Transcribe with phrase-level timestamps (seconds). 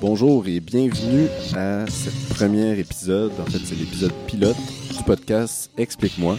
[0.00, 3.32] Bonjour et bienvenue à ce premier épisode.
[3.40, 4.56] En fait, c'est l'épisode pilote
[4.96, 6.38] du podcast Explique-moi.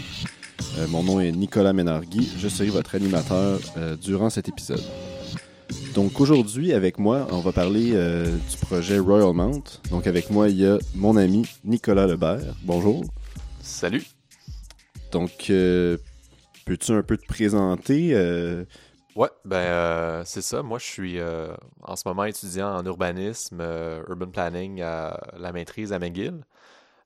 [0.77, 2.32] Euh, mon nom est Nicolas Ménargui.
[2.37, 4.82] Je serai votre animateur euh, durant cet épisode.
[5.93, 9.82] Donc aujourd'hui, avec moi, on va parler euh, du projet Royal Mount.
[9.91, 12.55] Donc avec moi, il y a mon ami Nicolas Lebert.
[12.64, 13.04] Bonjour.
[13.61, 14.05] Salut.
[15.11, 15.51] Donc,
[16.65, 18.15] peux-tu un peu te présenter?
[19.19, 20.64] Ouais, ben euh, c'est ça.
[20.64, 25.51] Moi, je suis euh, en ce moment étudiant en urbanisme, euh, urban planning à la
[25.51, 26.45] maîtrise à McGill.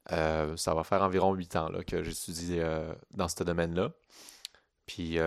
[0.10, 2.60] Ça va faire environ huit ans là, que j'étudie
[3.12, 3.94] dans ce domaine-là.
[4.86, 5.18] Puis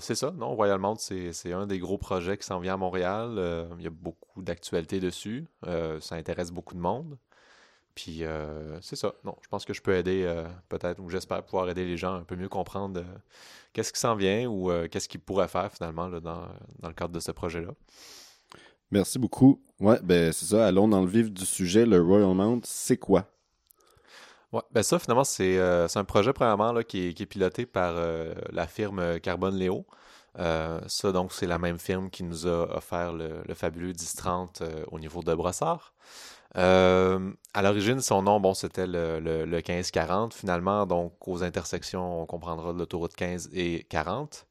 [0.00, 0.56] c'est ça, non?
[0.56, 3.68] Royal Mount, c'est, un des gros projets qui s'en vient à Montréal.
[3.78, 5.46] Il y a beaucoup d'actualités dessus.
[6.00, 7.18] Ça intéresse beaucoup de monde.
[7.94, 9.14] Puis euh, c'est ça.
[9.24, 12.14] Non, je pense que je peux aider, euh, peut-être, ou j'espère pouvoir aider les gens
[12.14, 13.18] à un peu mieux comprendre euh,
[13.72, 16.48] qu'est-ce qui s'en vient ou qu'est-ce qu'ils pourraient faire finalement là, dans,
[16.78, 17.72] dans le cadre de ce projet-là.
[18.90, 19.62] Merci beaucoup.
[19.80, 20.66] Ouais, ben c'est ça.
[20.66, 21.86] Allons dans le vif du sujet.
[21.86, 23.26] Le Royal Mount, c'est quoi?
[24.52, 27.94] Ouais, ben ça, finalement, c'est un projet, premièrement, là, qui est, qui est piloté par
[28.50, 29.86] la firme Carbone Léo.
[30.38, 34.62] Euh, ça, donc, c'est la même firme qui nous a offert le, le fabuleux 1030
[34.62, 35.92] euh, au niveau de Brossard.
[36.56, 40.34] Euh, à l'origine, son nom, bon, c'était le, le, le 1540.
[40.34, 44.46] Finalement, donc, aux intersections, on comprendra l'autoroute 15 et 40.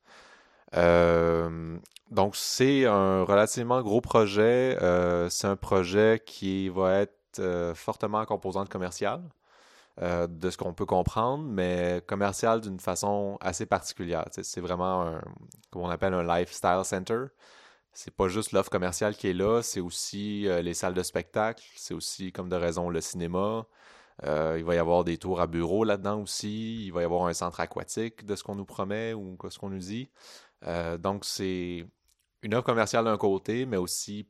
[0.75, 1.77] Euh,
[2.09, 4.77] donc, c'est un relativement gros projet.
[4.81, 7.11] Euh, c'est un projet qui va être
[7.75, 9.21] fortement en composante commerciale,
[10.01, 14.25] de ce qu'on peut comprendre, mais commercial d'une façon assez particulière.
[14.31, 15.13] C'est vraiment
[15.69, 17.27] comme on appelle un lifestyle center.
[17.93, 21.63] C'est pas juste l'offre commerciale qui est là, c'est aussi euh, les salles de spectacle,
[21.75, 23.65] c'est aussi, comme de raison, le cinéma.
[24.23, 26.85] Euh, il va y avoir des tours à bureau là-dedans aussi.
[26.85, 29.59] Il va y avoir un centre aquatique de ce qu'on nous promet ou de ce
[29.59, 30.09] qu'on nous dit.
[30.67, 31.85] Euh, donc, c'est
[32.43, 34.27] une offre commerciale d'un côté, mais aussi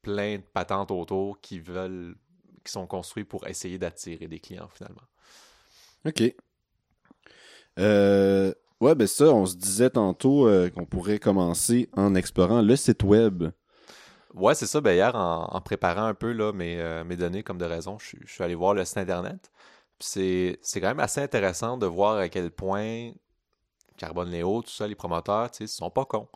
[0.00, 2.16] plein de patentes autour qui veulent,
[2.64, 5.02] qui sont construites pour essayer d'attirer des clients finalement.
[6.06, 6.22] OK.
[8.82, 13.04] Ouais, ben ça, on se disait tantôt euh, qu'on pourrait commencer en explorant le site
[13.04, 13.44] web.
[14.34, 14.80] Ouais, c'est ça.
[14.80, 18.42] Ben, hier, en, préparant un peu là, mes, euh, données comme de raison, je, suis-
[18.42, 19.50] allé voir le site internet.
[20.00, 23.12] C'est, quand même assez intéressant de voir à quel point
[23.96, 26.28] Carbone Léo, tout ça, les promoteurs, ils sont pas cons.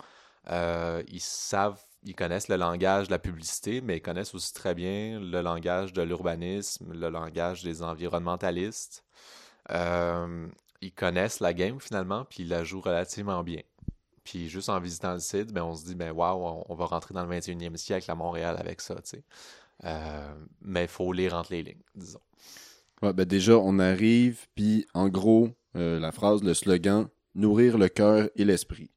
[0.51, 4.75] Euh, ils savent, ils connaissent le langage de la publicité, mais ils connaissent aussi très
[4.75, 9.05] bien le langage de l'urbanisme, le langage des environnementalistes.
[9.71, 10.47] Euh,
[10.81, 13.63] ils connaissent la game finalement, puis ils la jouent relativement bien.
[14.25, 17.15] Puis juste en visitant le site, ben, on se dit, ben waouh, on, va rentrer
[17.15, 19.25] dans le 21e siècle à Montréal avec ça, tu sais.
[19.85, 22.21] Euh, mais il faut lire entre les lignes, disons.
[23.03, 27.89] Ouais, ben déjà, on arrive, puis en gros, euh, la phrase, le slogan, nourrir le
[27.89, 28.91] cœur et l'esprit.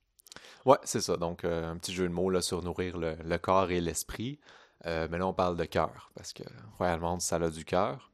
[0.66, 1.16] Ouais, c'est ça.
[1.16, 4.40] Donc, euh, un petit jeu de mots là, sur nourrir le, le corps et l'esprit.
[4.86, 6.44] Mais là, on parle de cœur, parce que
[6.78, 8.10] Royal Monde, ça a du cœur.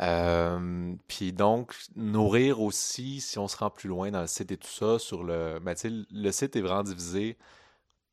[0.00, 4.56] Euh, puis donc, nourrir aussi, si on se rend plus loin dans le site et
[4.56, 5.58] tout ça, sur le...
[5.60, 5.74] Ben,
[6.10, 7.36] le site est vraiment divisé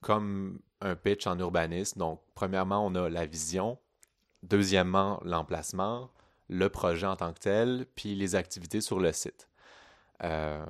[0.02, 2.00] comme un pitch en urbanisme.
[2.00, 3.78] Donc, premièrement, on a la vision.
[4.44, 6.10] Deuxièmement, l'emplacement,
[6.50, 9.50] le projet en tant que tel, puis les activités sur le site.
[10.24, 10.66] Euh,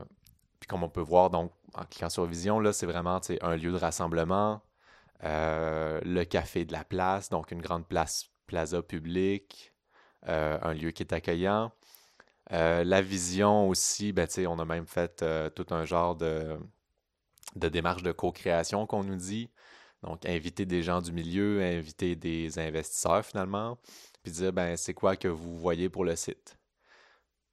[0.60, 3.72] puis comme on peut voir, donc, en cliquant sur Vision, là, c'est vraiment un lieu
[3.72, 4.62] de rassemblement,
[5.24, 9.74] euh, le café de la place, donc une grande place plaza publique,
[10.28, 11.72] un lieu qui est accueillant.
[12.54, 16.58] Euh, la vision aussi, ben, on a même fait euh, tout un genre de,
[17.56, 19.50] de démarche de co-création qu'on nous dit.
[20.04, 23.80] Donc, inviter des gens du milieu, inviter des investisseurs finalement,
[24.24, 26.58] puis dire, ben, c'est quoi que vous voyez pour le site?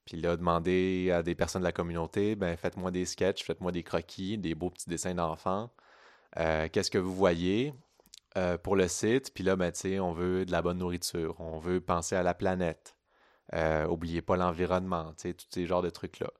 [0.05, 3.83] Puis là, demander à des personnes de la communauté, ben, faites-moi des sketchs, faites-moi des
[3.83, 5.71] croquis, des beaux petits dessins d'enfants.
[6.39, 7.75] Euh, Qu'est-ce que vous voyez?
[8.37, 9.33] Euh, pour le site?
[9.35, 12.97] Puis là, ben, on veut de la bonne nourriture, on veut penser à la planète.
[13.55, 16.31] Euh, oubliez pas l'environnement, tous ces genres de trucs-là.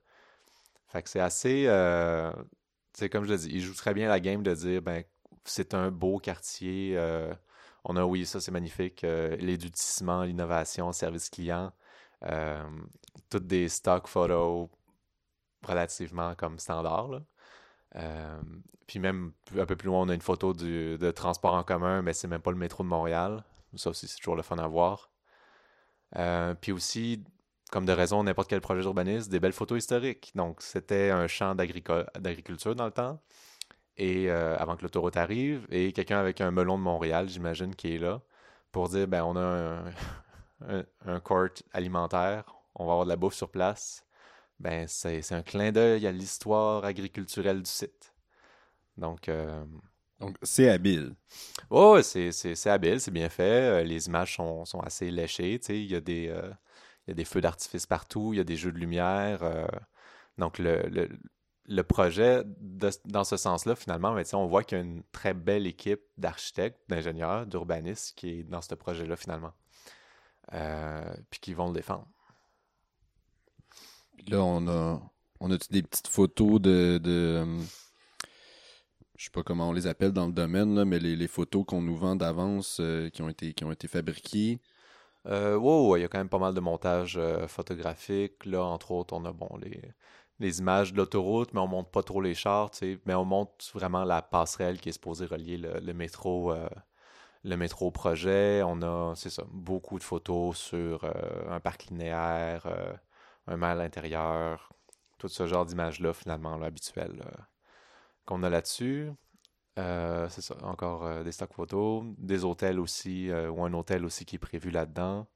[0.89, 2.33] Fait que c'est assez, euh,
[3.13, 5.05] comme je le dis, il joue très bien la game de dire, ben,
[5.45, 6.95] c'est un beau quartier.
[6.97, 7.33] euh,
[7.85, 11.73] on a, oui, ça c'est magnifique, euh, l'édutissement, l'innovation, service client,
[13.31, 14.69] toutes des stock photos
[15.63, 17.23] relativement comme standard, là.
[17.97, 18.41] Euh,
[18.87, 22.13] puis même un peu plus loin, on a une photo de transport en commun, mais
[22.13, 23.45] c'est même pas le métro de Montréal.
[23.77, 25.11] Ça aussi, c'est toujours le fun à voir.
[26.17, 27.25] Euh, puis aussi,
[27.71, 30.33] comme de raison, n'importe quel projet d'urbanisme, des belles photos historiques.
[30.35, 33.21] Donc, c'était un champ d'agriculture dans le temps,
[33.97, 37.95] et euh, avant que l'autoroute arrive, et quelqu'un avec un melon de Montréal, j'imagine, qui
[37.97, 38.23] est là,
[38.73, 39.41] pour dire, ben, on a
[40.69, 42.45] un, un court alimentaire,
[42.75, 44.04] on va avoir de la bouffe sur place.
[44.61, 48.15] Ben, c'est c'est un clin d'œil à l'histoire agriculturelle du site.
[48.97, 49.65] Donc, euh,
[50.21, 51.15] Donc, c'est habile.
[51.71, 53.85] Oh, c'est habile, c'est bien fait.
[53.85, 55.61] Les images sont, sont assez léchées.
[55.69, 56.33] Il y, a des,
[57.07, 59.41] il y a des feux d'artifice partout, il y a des jeux de lumière.
[60.39, 61.09] donc, le, le,
[61.67, 62.43] le projet,
[63.05, 66.79] dans ce sens-là, finalement, mais, on voit qu'il y a une très belle équipe d'architectes,
[66.89, 69.53] d'ingénieurs, d'urbanistes qui est dans ce projet-là, finalement.
[70.53, 72.07] Euh, puis qui vont le défendre.
[74.29, 75.03] Là, on a,
[75.41, 77.63] on a des petites photos de, de euh,
[79.17, 81.83] je sais pas comment on les appelle dans le domaine, là, mais les, photos qu'on
[81.83, 84.61] nous vend d'avance euh, qui, ont été, qui ont été fabriquées?
[85.27, 87.19] Euh, wow, il y a quand même pas mal de montages
[87.49, 88.45] photographiques.
[88.45, 89.81] Là, entre autres, on a bon les
[90.41, 92.71] les images de l'autoroute, mais on montre pas trop les chars,
[93.07, 96.69] mais on montre vraiment la passerelle qui est supposée relier le, métro euh,
[97.45, 98.63] le métro projet.
[98.65, 101.13] On a, c'est ça, beaucoup de photos sur euh,
[101.51, 102.93] un parc linéaire, euh,
[103.47, 104.73] un mal à l'intérieur,
[105.19, 107.23] tout ce genre d'images-là, finalement, habituelles
[108.27, 109.13] qu'on a là-dessus.
[109.77, 114.39] c'est ça, encore des stocks photos, des hôtels aussi, ou un hôtel aussi qui est
[114.39, 115.27] prévu là-dedans.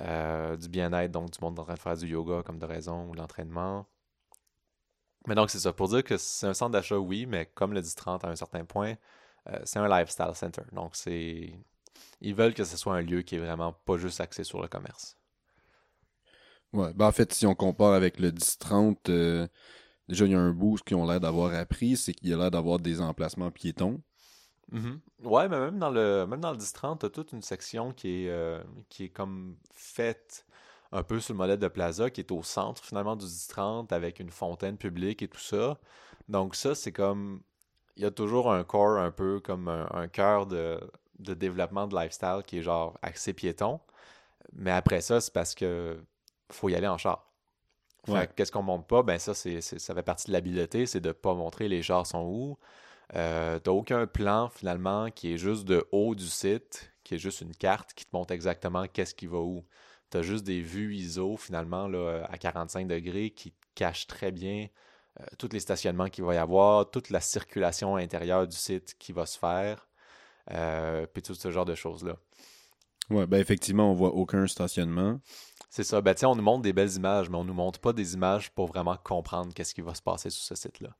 [0.00, 3.14] du bien-être, donc du monde en train de faire du yoga comme de raison ou
[3.14, 3.86] l'entraînement.
[5.28, 5.72] Mais donc, c'est ça.
[5.74, 8.36] Pour dire que c'est un centre d'achat, oui, mais comme le dit 30 à un
[8.36, 8.96] certain point,
[9.48, 10.62] euh, c'est un lifestyle center.
[10.72, 11.52] Donc, c'est.
[12.20, 14.68] Ils veulent que ce soit un lieu qui est vraiment pas juste axé sur le
[14.68, 15.17] commerce.
[16.72, 16.92] Ouais.
[16.94, 19.48] Ben, en fait, si on compare avec le 10-30, euh,
[20.08, 22.36] déjà, il y a un boost qu'ils ont l'air d'avoir appris, c'est qu'il y a
[22.36, 24.00] l'air d'avoir des emplacements piétons.
[24.72, 24.98] Mm-hmm.
[25.24, 28.28] Ouais, mais même dans le même dans le 10-30, t'as toute une section qui est,
[28.28, 30.44] euh, qui est comme faite
[30.92, 34.20] un peu sur le modèle de Plaza, qui est au centre finalement du 10-30 avec
[34.20, 35.78] une fontaine publique et tout ça.
[36.28, 37.42] Donc ça, c'est comme...
[37.96, 40.78] Il y a toujours un corps un peu comme un, cœur de,
[41.18, 43.80] développement de lifestyle qui est genre accès piéton.
[44.52, 45.98] Mais après ça, c'est parce que
[46.50, 47.24] faut y aller en char.
[48.36, 49.02] Qu'est-ce qu'on montre pas?
[49.02, 52.22] Ben ça, c'est, ça fait partie de l'habileté, c'est de pas montrer les chars sont
[52.22, 52.58] où.
[53.16, 57.40] Euh, t'as aucun plan finalement qui est juste de haut du site, qui est juste
[57.40, 59.64] une carte qui te montre exactement qu'est-ce qui va où
[60.10, 64.68] tu as juste des vues ISO finalement là, à 45 degrés qui cachent très bien
[65.20, 69.12] euh, tous les stationnements qu'il va y avoir, toute la circulation intérieure du site qui
[69.12, 69.88] va se faire,
[70.52, 72.16] euh, puis tout ce genre de choses-là.
[73.10, 75.20] Ouais, ben effectivement, on voit aucun stationnement.
[75.68, 76.00] C'est ça.
[76.00, 78.66] Ben, on nous montre des belles images, mais on nous montre pas des images pour
[78.66, 80.96] vraiment comprendre qu'est-ce qui va se passer sur ce site-là.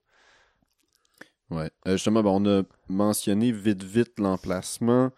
[1.50, 1.70] Ouais.
[1.86, 5.10] Euh, justement, ben, on a mentionné vite, vite l'emplacement.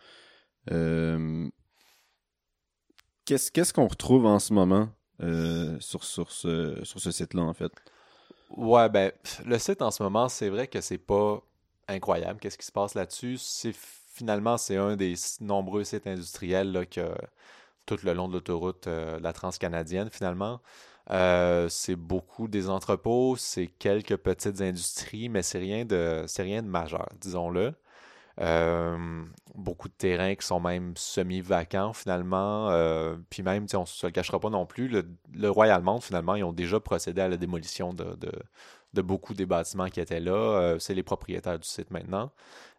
[0.71, 1.49] Euh,
[3.25, 4.89] qu'est-ce qu'on retrouve en ce moment
[5.23, 7.73] euh, sur, sur ce, sur ce site-là, en fait?
[8.51, 9.13] Ouais, ben,
[9.45, 11.41] le site en ce moment, c'est vrai que c'est pas
[11.89, 12.39] incroyable.
[12.41, 13.37] Qu'est-ce qui se passe là-dessus?
[13.39, 13.75] C'est
[14.13, 17.15] finalement, c'est un des nombreux sites industriels là, que
[17.87, 20.61] tout le long de l'autoroute, euh, la transcanadienne, finalement.
[21.11, 27.75] Euh, c'est beaucoup des entrepôts, c'est quelques petites industries, mais c'est rien de majeur, disons-le.
[28.41, 29.25] Euh,
[29.55, 32.71] beaucoup de terrains qui sont même semi-vacants finalement.
[32.71, 36.37] Euh, puis même, on ne se le cachera pas non plus, le, Royal Mount, finalement,
[36.37, 38.17] ils ont déjà procédé à la démolition de,
[38.95, 40.77] de, beaucoup des bâtiments qui étaient là.
[40.79, 42.31] C'est les propriétaires du site maintenant.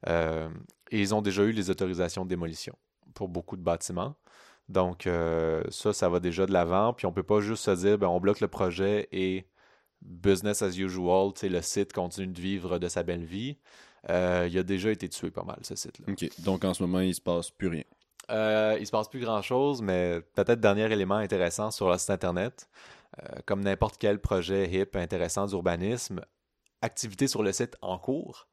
[0.07, 0.47] et
[0.91, 2.75] ils ont déjà eu les autorisations de démolition
[3.13, 4.15] pour beaucoup de bâtiments.
[4.69, 5.07] Donc
[5.69, 6.93] ça, ça va déjà de l'avant.
[6.93, 9.45] Puis on peut pas juste se dire, ben, on bloque le projet et
[10.01, 13.57] business as usual, le site continue de vivre de sa belle vie.
[14.09, 16.05] Euh, il a déjà été tué pas mal, ce site-là.
[16.09, 16.41] OK.
[16.41, 17.83] Donc, en ce moment, il se passe plus rien.
[18.29, 22.69] Euh, il se passe plus grand-chose, mais peut-être dernier élément intéressant sur le site Internet.
[23.21, 26.21] Euh, comme n'importe quel projet hip intéressant d'urbanisme,
[26.81, 28.47] activité sur le site en cours.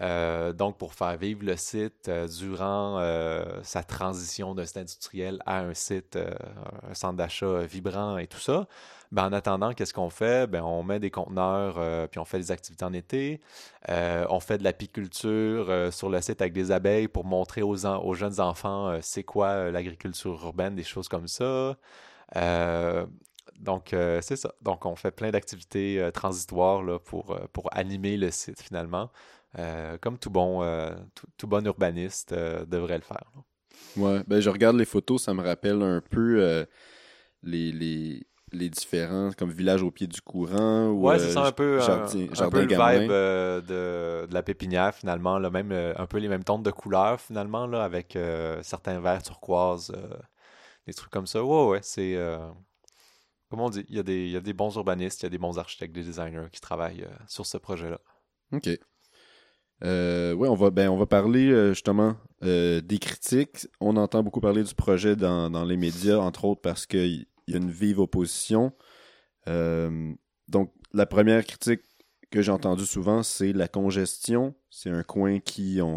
[0.00, 5.42] Euh, donc, pour faire vivre le site euh, durant euh, sa transition d'un site industriel
[5.46, 8.66] à un site, un centre d'achat vibrant et tout ça,
[9.12, 10.46] ben, en attendant, qu'est-ce qu'on fait?
[10.46, 13.40] Ben, on met des conteneurs, puis on fait des activités en été.
[13.88, 17.76] on fait de l'apiculture sur le site avec des abeilles pour montrer aux,
[18.14, 21.76] jeunes enfants c'est quoi l'agriculture urbaine, des choses comme ça.
[23.58, 24.54] donc, c'est ça.
[24.62, 29.10] Donc, on fait plein d'activités transitoires là, pour, pour animer le site finalement.
[29.58, 30.94] Euh, comme tout bon, euh,
[31.36, 33.24] tout, bon urbaniste euh, devrait le faire.
[33.96, 36.66] Ouais, ben je regarde les photos, ça me rappelle un peu
[37.42, 40.88] les, les, les, différents, comme village au pied du courant.
[40.88, 44.94] Ou, ouais, c'est ça un peu, jardin, un, peu le vibe de, de, la pépinière
[44.94, 48.16] finalement, là, même, un peu les mêmes tons de couleurs finalement, là, avec
[48.62, 49.92] certains verts turquoise,
[50.86, 51.42] des trucs comme ça.
[51.42, 52.16] Ouais, ouais, c'est.
[53.48, 55.26] comme on dit, il y, a des, il y a des bons urbanistes, il y
[55.26, 57.98] a des bons architectes, des designers qui travaillent sur ce projet-là.
[58.52, 58.68] OK.
[59.82, 63.66] Euh, oui, on va, ben, on va parler euh, justement euh, des critiques.
[63.80, 67.54] On entend beaucoup parler du projet dans, dans les médias, entre autres parce qu'il y
[67.54, 68.72] a une vive opposition.
[69.46, 71.82] donc, la première critique
[72.30, 74.54] que j'ai entendu souvent, c'est la congestion.
[74.70, 75.38] C'est un coin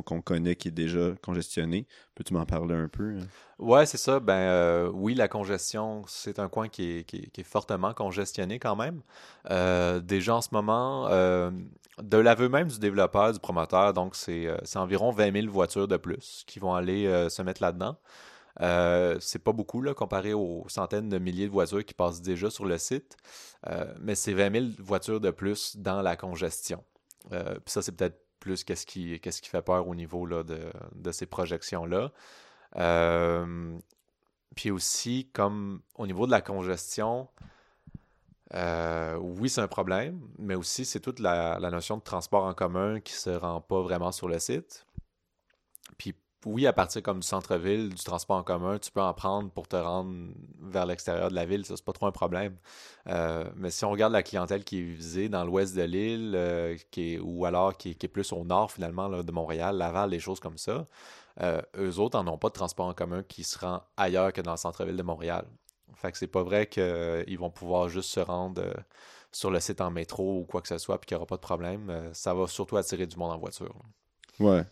[0.03, 1.87] qu'on connaît qui est déjà congestionné.
[2.15, 3.17] Peux-tu m'en parler un peu?
[3.17, 3.27] Hein?
[3.59, 4.19] Ouais, c'est ça.
[4.19, 8.75] Ben euh, oui, la congestion, c'est un coin qui est, qui, est, fortement congestionné quand
[8.75, 9.01] même.
[9.51, 11.51] Euh, déjà en ce moment, euh,
[12.01, 16.43] de l'aveu même du développeur, du promoteur, donc c'est environ 20 000 voitures de plus
[16.47, 17.95] qui vont aller se mettre là-dedans.
[18.59, 22.65] C'est pas beaucoup là, comparé aux centaines de milliers de voitures qui passent déjà sur
[22.65, 23.17] le site,
[23.99, 26.83] mais c'est 20 000 voitures de plus dans la congestion.
[27.29, 30.59] Puis ça, c'est peut-être plus qu'est-ce qui, qui fait peur au niveau là, de,
[30.95, 32.11] de ces projections-là.
[32.77, 33.77] Euh,
[34.55, 37.27] puis aussi, comme au niveau de la congestion,
[38.53, 42.99] euh, oui, c'est un problème, mais aussi c'est toute la, notion de transport en commun
[42.99, 44.85] qui se rend pas vraiment sur le site.
[46.45, 49.67] Oui, à partir comme du centre-ville, du transport en commun, tu peux en prendre pour
[49.67, 50.13] te rendre
[50.61, 52.55] vers l'extérieur de la ville, ça c'est pas trop un problème.
[53.07, 57.17] Euh, mais si on regarde la clientèle qui est visée dans l'ouest de l'île, qui
[57.19, 60.85] ou alors qui est, plus au nord finalement de Montréal, Laval, des choses comme ça,
[61.41, 64.41] euh, eux autres n'en ont pas de transport en commun qui se rend ailleurs que
[64.41, 65.45] dans le centre-ville de Montréal.
[65.95, 68.73] Fait que c'est pas vrai qu'ils vont pouvoir juste se rendre euh,
[69.31, 71.37] sur le site en métro ou quoi que ce soit puis qu'il n'y aura pas
[71.37, 71.89] de problème.
[71.89, 73.73] Euh, ça va surtout attirer du monde en voiture.
[74.39, 74.63] Ouais.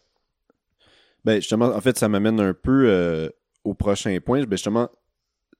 [1.23, 3.31] Ben justement, en fait, ça m'amène un peu
[3.63, 4.43] au prochain point.
[4.43, 4.89] Ben justement,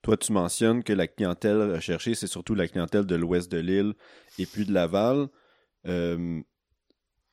[0.02, 3.94] toi, tu mentionnes que la clientèle recherchée, c'est surtout la clientèle de l'ouest de l'île
[4.40, 5.28] et puis de Laval.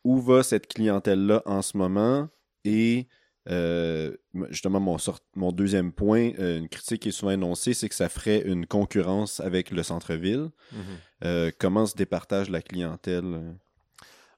[0.05, 2.29] où va cette clientèle-là en ce moment?
[2.65, 3.09] Et
[3.51, 4.15] euh,
[4.51, 4.97] justement, mon,
[5.35, 8.67] mon deuxième point, euh, une critique qui est souvent énoncée, c'est que ça ferait une
[8.67, 10.51] concurrence avec le centre-ville.
[10.73, 10.81] Mhm.
[11.25, 13.57] Euh, comment se départage la clientèle?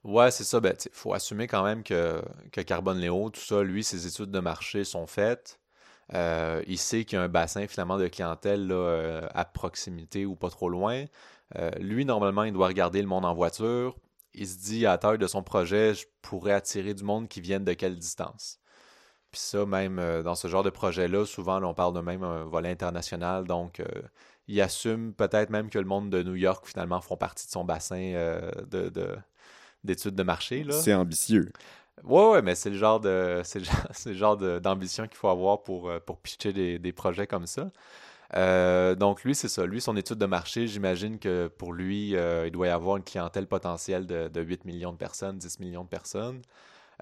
[0.04, 0.60] Ouais, c'est ça.
[0.60, 4.30] Ben, il faut assumer quand même que, que Carbone Léo, tout ça, lui, ses études
[4.30, 5.60] de marché sont faites.
[6.12, 8.72] il sait qu'il y a un bassin finalement de clientèle
[9.34, 11.04] à proximité ou pas trop loin.
[11.78, 13.96] lui, normalement, il doit regarder le monde en voiture.
[14.34, 17.64] Il se dit à taille de son projet, je pourrais attirer du monde qui vienne
[17.64, 18.60] de quelle distance.
[19.30, 22.44] Puis ça, même euh, dans ce genre de projet-là, souvent, on parle de même un
[22.44, 23.44] volet international.
[23.46, 23.84] Donc, euh,
[24.48, 27.64] il assume peut-être même que le monde de New York, finalement, font partie de son
[27.64, 29.16] bassin euh, de,
[29.84, 30.64] d'études de marché.
[30.70, 31.52] C'est ambitieux.
[32.04, 33.60] Ouais, ouais, mais c'est le genre de c'est
[34.06, 37.70] le genre, d'ambition qu'il faut avoir pour, pour pitcher des, projets comme ça.
[38.96, 39.66] donc lui, c'est ça.
[39.66, 43.46] Lui, son étude de marché, j'imagine que pour lui, il doit y avoir une clientèle
[43.46, 46.40] potentielle de, de, 8 millions de personnes, 10 millions de personnes.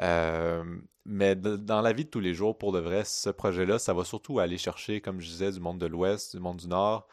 [0.01, 0.65] Euh,
[1.05, 4.05] mais dans la vie de tous les jours, pour de vrai, ce projet-là, ça va
[4.05, 7.09] surtout aller chercher, comme je disais, du monde de l'Ouest, du monde du Nord.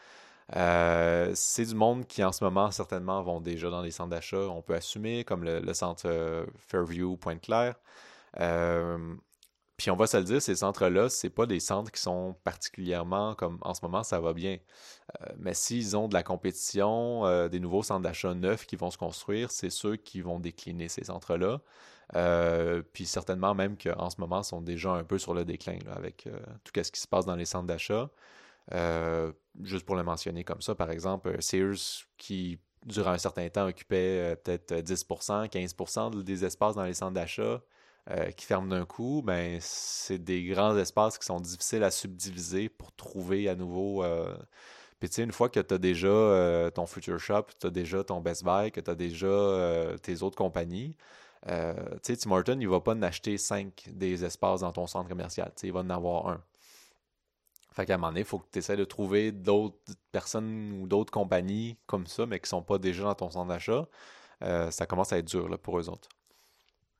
[0.55, 4.37] Euh, c'est du monde qui, en ce moment, certainement, vont déjà dans les centres d'achat.
[4.37, 7.75] On peut assumer, comme le, centre euh, Fairview, Pointe-Claire.
[9.77, 13.35] puis on va se le dire, ces centres-là, c'est pas des centres qui sont particulièrement
[13.35, 14.57] comme en ce moment, ça va bien.
[15.37, 19.51] mais s'ils ont de la compétition, des nouveaux centres d'achat neufs qui vont se construire,
[19.51, 21.61] c'est ceux qui vont décliner ces centres-là.
[22.15, 26.27] Euh, puis certainement même qu'en ce moment, sont déjà un peu sur le déclin avec
[26.27, 28.09] euh, tout ce qui se passe dans les centres d'achat.
[28.73, 29.31] Euh,
[29.63, 34.35] juste pour le mentionner comme ça, par exemple, Sears qui, durant un certain temps, occupait
[34.43, 37.61] peut-être 10%, 15% des espaces dans les centres d'achat,
[38.37, 42.91] qui ferment d'un coup, ben, c'est des grands espaces qui sont difficiles à subdiviser pour
[42.95, 44.03] trouver à nouveau.
[44.99, 48.03] Puis tu sais, une fois que tu as déjà ton Future Shop, tu as déjà
[48.03, 50.95] ton Best Buy, que tu as déjà tes autres compagnies,
[51.47, 54.87] euh, tu sais, Tim Horton, il va pas en acheter cinq des espaces dans ton
[54.87, 55.51] centre commercial.
[55.63, 56.41] il va en avoir un.
[57.75, 59.77] Fait qu'à un moment donné, il faut que tu essaies de trouver d'autres
[60.11, 63.87] personnes ou d'autres compagnies comme ça, mais qui sont pas déjà dans ton centre d'achat.
[64.43, 66.09] Euh, ça commence à être dur là, pour eux autres.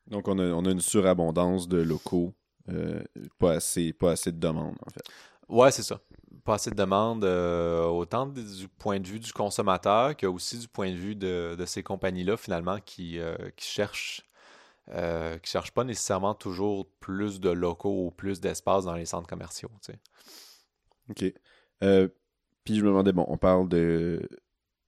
[0.08, 2.34] Donc, on a, on a une surabondance de locaux,
[2.70, 3.02] euh,
[3.40, 5.04] pas, assez, pas assez de demandes, en fait.
[5.48, 6.00] Ouais, c'est ça.
[6.44, 10.92] Pas assez de demandes, autant du point de vue du consommateur que aussi du point
[10.92, 13.20] de vue de, ces compagnies-là, finalement, qui,
[13.56, 14.26] qui cherchent
[14.92, 19.08] euh, qui ne cherchent pas nécessairement toujours plus de locaux ou plus d'espace dans les
[19.08, 19.72] centres commerciaux.
[21.10, 21.26] OK.
[21.84, 22.08] Euh,
[22.64, 24.28] puis je me demandais, bon, on parle de,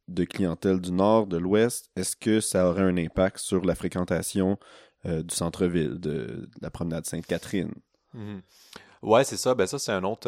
[0.07, 1.89] de clientèle du nord, de l'ouest.
[1.95, 4.57] Est-ce que ça aurait un impact sur la fréquentation
[5.05, 7.73] euh, du centre-ville, de, la promenade Sainte-Catherine?
[8.13, 8.41] Mhm.
[9.03, 9.53] Ouais, c'est ça.
[9.53, 10.27] Ben ça, c'est un autre.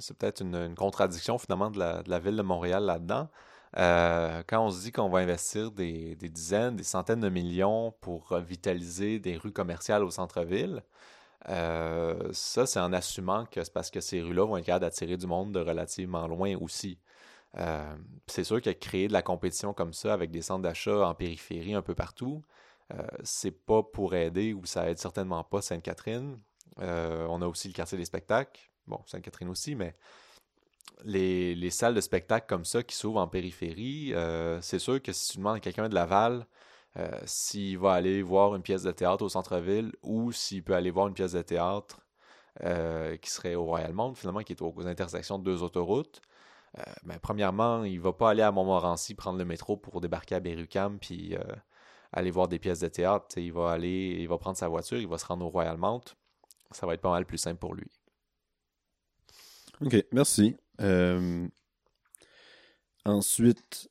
[0.00, 3.28] c'est peut-être une, contradiction finalement de la, ville de Montréal là-dedans.
[3.76, 8.36] Euh, quand on se dit qu'on va investir des, dizaines, des centaines de millions pour
[8.38, 10.82] vitaliser des rues commerciales au centre-ville,
[11.48, 15.16] euh, ça, c'est en assumant que c'est parce que ces rues-là vont être capables d'attirer
[15.16, 16.98] du monde de relativement loin aussi.
[17.56, 21.14] Euh, c'est sûr que créer de la compétition comme ça avec des centres d'achat en
[21.14, 22.42] périphérie un peu partout,
[23.22, 26.38] c'est pas pour aider ou ça aide certainement pas Sainte-Catherine.
[26.78, 28.70] on a aussi le quartier des spectacles.
[28.86, 29.94] Bon, Sainte-Catherine aussi, mais
[31.04, 35.32] les, salles de spectacle comme ça qui s'ouvrent en périphérie, euh, c'est sûr que si
[35.32, 36.46] tu demandes à quelqu'un de Laval
[36.96, 40.90] euh, s'il va aller voir une pièce de théâtre au centre-ville ou s'il peut aller
[40.90, 42.00] voir une pièce de théâtre
[42.64, 46.20] euh, qui serait au Royal-Mont, finalement, qui est aux intersections de deux autoroutes.
[46.78, 50.40] Euh, ben, premièrement, il va pas aller à Montmorency prendre le métro pour débarquer à
[50.40, 51.36] Berrucam puis
[52.12, 53.38] aller voir des pièces de théâtre.
[53.38, 56.00] il va aller, il va prendre sa voiture, il va se rendre au Royal-Mont.
[56.72, 57.90] Ça va être pas mal plus simple pour lui.
[59.80, 60.56] OK, merci.
[63.04, 63.88] ensuite,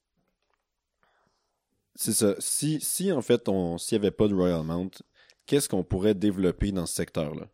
[1.97, 2.35] c'est ça.
[2.39, 4.91] Si, si en fait, on, s'il n'y avait pas de Royal Mount,
[5.47, 7.47] qu'est-ce qu'on pourrait développer dans ce secteur-là?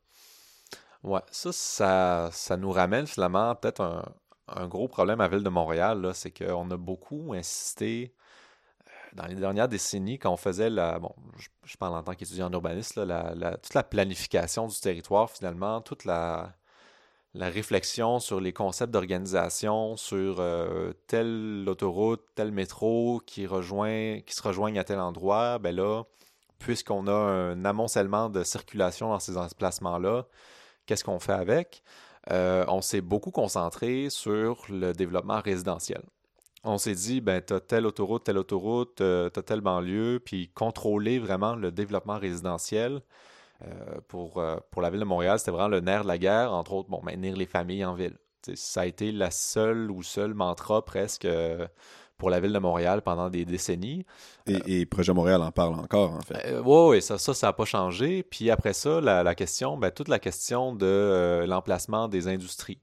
[1.04, 4.06] Ouais, ça, ça, nous ramène finalement peut-être
[4.48, 8.14] un, gros problème à Ville de Montréal, c'est qu'on a beaucoup insisté
[8.88, 11.00] euh, dans les dernières décennies quand on faisait la.
[11.00, 11.14] Bon,
[11.66, 16.06] je, parle en tant qu'étudiant en urbanisme, la, toute la planification du territoire finalement, toute
[16.06, 16.54] la
[17.36, 24.80] la réflexion sur les concepts d'organisation, sur euh, telle autoroute, tel métro qui, se rejoignent
[24.80, 26.04] à tel endroit, ben là,
[26.60, 30.28] puisqu'on a un amoncellement de circulation dans ces emplacements-là,
[30.86, 31.84] qu'est-ce qu'on fait avec?
[32.32, 36.04] Euh, on s'est beaucoup concentré sur le développement résidentiel.
[36.64, 40.22] On s'est dit, ben, tu as telle autoroute, telle autoroute, euh, tu as telle banlieue,
[40.24, 43.02] puis contrôler vraiment le développement résidentiel
[44.08, 46.74] pour, euh, pour la ville de Montréal, c'était vraiment le nerf de la guerre, entre
[46.74, 48.18] autres, bon, maintenir les familles en ville.
[48.54, 51.68] ça a été la seule ou seul mantra presque euh,
[52.18, 54.06] pour la ville de Montréal pendant des décennies.
[54.48, 56.56] Et, Projet Montréal en parle encore, en fait.
[56.64, 58.24] oui, ça, ça, n'a pas changé.
[58.24, 62.80] Puis après ça, la, la question, ben, toute la question de l'emplacement des industries.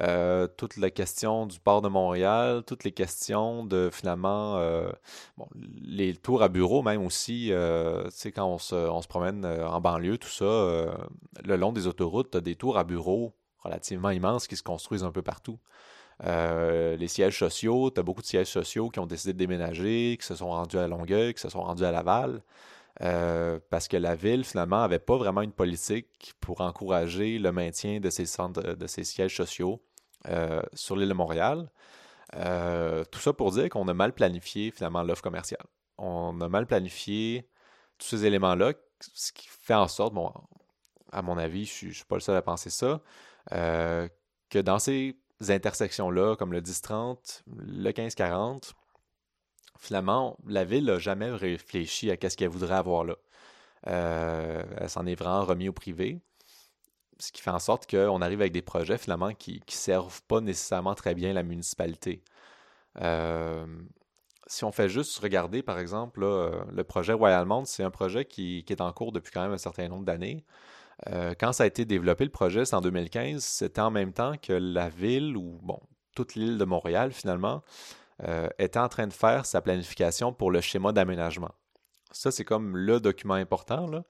[0.00, 4.88] Euh, toute la question du port de Montréal, toutes les questions de finalement euh,
[5.80, 10.44] les tours à bureaux même aussi, euh, quand on se, promène en banlieue, tout ça,
[10.44, 15.04] le long des autoroutes, tu as des tours à bureaux relativement immenses qui se construisent
[15.04, 15.58] un peu partout.
[16.24, 20.26] les sièges sociaux, tu as beaucoup de sièges sociaux qui ont décidé de déménager, qui
[20.26, 22.42] se sont rendus à Longueuil, qui se sont rendus à Laval.
[23.70, 28.10] parce que la ville, finalement, n'avait pas vraiment une politique pour encourager le maintien de
[28.10, 29.82] ces centres, de ces sièges sociaux.
[30.26, 31.70] Euh, sur l'île de Montréal.
[32.34, 35.64] Euh, tout ça pour dire qu'on a mal planifié finalement l'offre commerciale.
[35.96, 37.48] On a mal planifié
[37.98, 40.32] tous ces éléments-là, ce qui fait en sorte, bon,
[41.12, 43.00] à mon avis, je ne suis pas le seul à penser ça,
[43.52, 44.08] euh,
[44.50, 45.16] que dans ces
[45.48, 48.72] intersections-là, comme le 10-30, le 15-40,
[49.78, 53.16] finalement, la ville n'a jamais réfléchi à ce qu'elle voudrait avoir là.
[53.84, 56.20] elle s'en est vraiment remis au privé
[57.18, 60.40] ce qui fait en sorte qu'on arrive avec des projets finalement qui ne servent pas
[60.40, 62.22] nécessairement très bien la municipalité.
[63.00, 63.66] Euh,
[64.46, 68.64] si on fait juste regarder, par exemple, le projet Royal Mount, c'est un projet qui,
[68.68, 70.44] est en cours depuis quand même un certain nombre d'années.
[71.08, 74.36] Euh, quand ça a été développé, le projet, c'est en 2015, c'était en même temps
[74.40, 75.78] que la ville, ou bon,
[76.14, 77.62] toute l'île de Montréal, finalement,
[78.24, 81.52] euh, était en train de faire sa planification pour le schéma d'aménagement.
[82.10, 83.86] Ça, c'est comme le document important.
[83.86, 84.02] Là.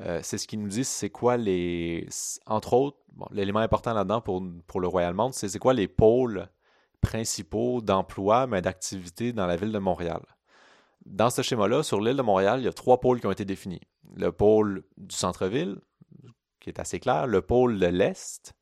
[0.00, 2.06] Euh, c'est ce qui nous dit c'est quoi les.
[2.46, 2.98] Entre autres,
[3.32, 4.40] l'élément important là-dedans pour,
[4.80, 6.48] le Royal Mount, c'est c'est quoi les pôles
[7.00, 10.22] principaux d'emploi, mais d'activité dans la ville de Montréal.
[11.06, 13.44] Dans ce schéma-là, sur l'île de Montréal, il y a trois pôles qui ont été
[13.44, 13.80] définis.
[14.16, 15.78] Le pôle du centre-ville,
[16.60, 18.54] qui est assez clair, le pôle de l'Est,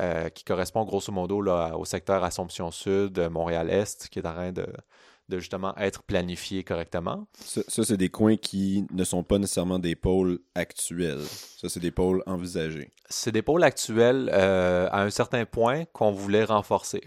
[0.00, 4.66] euh, qui correspond grosso modo au secteur Assomption Sud, Montréal-Est, qui est en train de,
[5.28, 7.26] de justement être planifié correctement?
[7.34, 11.22] Ça, c'est des coins qui ne sont pas nécessairement des pôles actuels.
[11.58, 12.90] Ça, c'est des pôles envisagés.
[13.08, 17.02] C'est des pôles actuels euh, à un certain point qu'on voulait renforcer.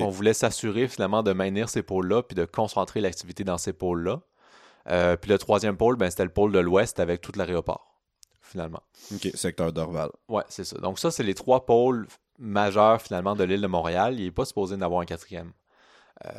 [0.00, 4.20] On voulait s'assurer finalement de maintenir ces pôles-là puis de concentrer l'activité dans ces pôles-là.
[4.88, 8.00] Euh, puis le troisième pôle, ben, c'était le pôle de l'Ouest avec tout l'aéroport,
[8.40, 8.82] finalement.
[9.14, 10.10] OK, secteur d'Orval.
[10.28, 10.78] Ouais, c'est ça.
[10.78, 12.06] Donc ça, c'est les trois pôles
[12.38, 14.18] majeurs finalement de l'île de Montréal.
[14.18, 15.52] Il n'est pas supposé d'en avoir un quatrième.
[16.24, 16.30] Euh,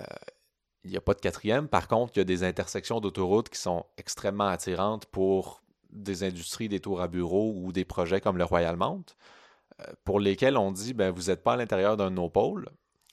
[0.84, 1.68] il n'y a pas de quatrième.
[1.68, 5.62] Par contre, il y a des intersections d'autoroutes qui sont extrêmement attirantes pour
[5.92, 9.15] des industries, des tours à bureaux ou des projets comme le Royal Mount,
[9.82, 12.70] euh, pour lesquels on dit ben, vous n'êtes pas à l'intérieur d'un de nos pôles.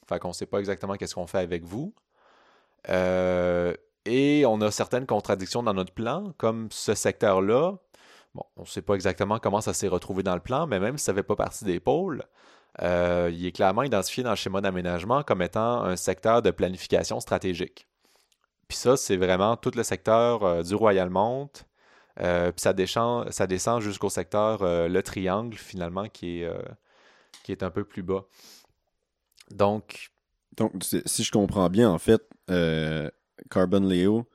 [0.09, 1.95] Fait qu'on ne sait pas exactement qu'est-ce qu'on fait avec vous.
[2.89, 3.75] Euh,
[4.05, 7.77] et on a certaines contradictions dans notre plan, comme ce secteur-là.
[8.35, 10.97] Bon, on ne sait pas exactement comment ça s'est retrouvé dans le plan, mais même
[10.99, 12.23] si ça ne fait pas partie des pôles,
[12.83, 17.21] euh, il est clairement identifié dans le schéma d'aménagement comme étant un secteur de planification
[17.21, 17.89] stratégique.
[18.69, 21.51] Puis ça, c'est vraiment tout le secteur euh, du Royal Mont.
[22.21, 26.51] Euh, puis ça descend, ça descend jusqu'au secteur le triangle, finalement, qui est,
[27.45, 28.25] qui est un peu plus bas.
[29.51, 30.11] Donc.
[30.57, 32.23] Donc, si je comprends bien, en fait,
[33.51, 34.27] Carbon Leo,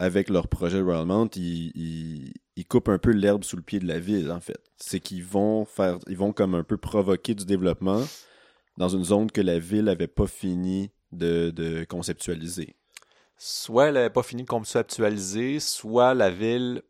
[0.00, 3.86] avec leur projet Royal Mount, ils, ils coupent un peu l'herbe sous le pied de
[3.86, 4.58] la ville, en fait.
[4.78, 8.02] C'est qu'ils vont faire, ils vont comme un peu provoquer du développement
[8.78, 12.76] dans une zone que la ville n'avait pas fini de, conceptualiser.
[13.36, 16.82] soit elle n'avait pas fini de conceptualiser, soit la ville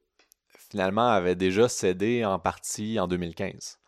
[0.55, 3.81] finalement avait déjà cédé en partie en 2015,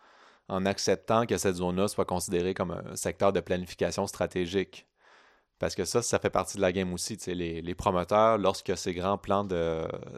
[0.49, 4.89] en acceptant que cette zone-là soit considérée comme un secteur de planification stratégique.
[5.63, 7.17] Parce que ça, ça fait partie de la game aussi.
[7.29, 9.45] Les, les promoteurs, lorsque ces grands plans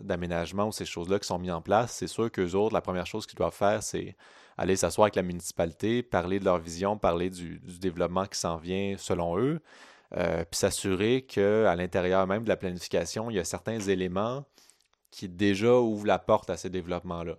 [0.01, 3.05] d'aménagement ou ces choses-là qui sont mis en place, c'est sûr qu'eux autres, la première
[3.05, 4.17] chose qu'ils doivent faire, c'est
[4.57, 8.95] aller s'asseoir avec la municipalité, parler de leur vision, parler du, développement qui s'en vient
[8.97, 9.61] selon eux,
[10.17, 14.47] euh, puis s'assurer qu'à l'intérieur même de la planification, il y a certains éléments
[15.11, 17.37] qui déjà ouvrent la porte à ces développements-là.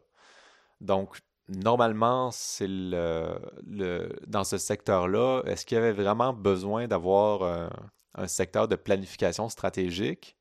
[0.79, 1.17] Donc,
[1.49, 7.69] normalement, c'est le, dans ce secteur-là, est-ce qu'il y avait vraiment besoin d'avoir
[8.15, 10.38] un secteur de planification stratégique?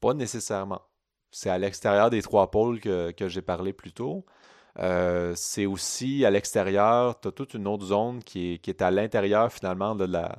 [0.00, 0.82] Pas nécessairement.
[1.30, 4.24] C'est à l'extérieur des trois pôles que, j'ai parlé plus tôt.
[4.78, 9.52] Euh, c'est aussi à l'extérieur, tu as toute une autre zone qui est, à l'intérieur
[9.52, 10.38] finalement de la,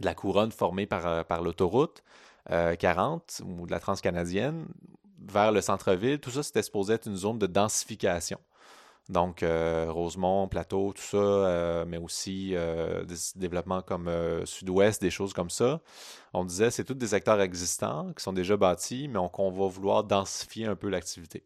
[0.00, 2.02] la couronne formée par, par l'autoroute
[2.48, 4.66] 40 euh, ou de la transcanadienne
[5.20, 6.20] vers le centre-ville.
[6.20, 8.38] Tout ça, c'était supposé être une zone de densification.
[9.10, 14.08] Donc, euh, Rosemont, Plateau, tout ça, euh, mais aussi euh, des développements comme
[14.44, 15.80] Sud-Ouest, des choses comme ça.
[16.32, 20.04] On disait, c'est tous des secteurs existants qui sont déjà bâtis, mais qu'on va vouloir
[20.04, 21.44] densifier un peu l'activité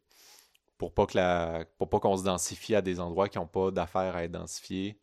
[0.77, 4.33] pour pas pas qu'on se densifie à des endroits qui n'ont pas d'affaires à être
[4.33, 4.99] densifiés,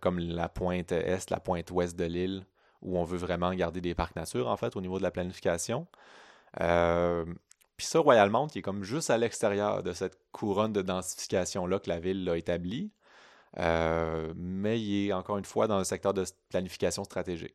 [0.00, 2.44] comme la pointe est, la pointe ouest de l'île,
[2.82, 5.86] où on veut vraiment garder des parcs nature, en fait, au niveau de la planification.
[7.80, 11.88] Puis ça, Royalmont, qui est comme juste à l'extérieur de cette couronne de densification-là que
[11.88, 12.92] la ville a établie,
[13.56, 17.54] euh, mais il est encore une fois dans le secteur de planification stratégique.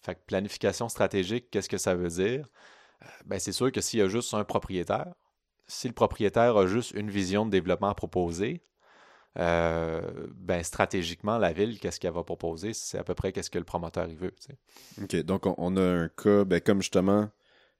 [0.00, 2.48] Fait que planification stratégique, qu'est-ce que ça veut dire?
[3.02, 5.14] Euh, ben, c'est sûr que s'il y a juste un propriétaire,
[5.68, 8.64] si le propriétaire a juste une vision de développement à proposer,
[9.38, 12.72] euh, ben, stratégiquement, la ville, qu'est-ce qu'elle va proposer?
[12.72, 14.34] C'est à peu près qu'est-ce que le promoteur il veut.
[15.00, 17.30] OK, donc on, a un cas, ben, comme justement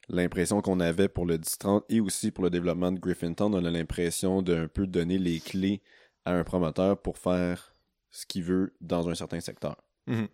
[0.08, 3.54] l'impression qu'on avait pour le 10-30 et aussi pour le développement de Griffintown.
[3.54, 5.82] On a l'impression d'un peu donner les clés
[6.24, 7.74] à un promoteur pour faire
[8.10, 9.76] ce qu'il veut dans un certain secteur.
[10.06, 10.24] Mm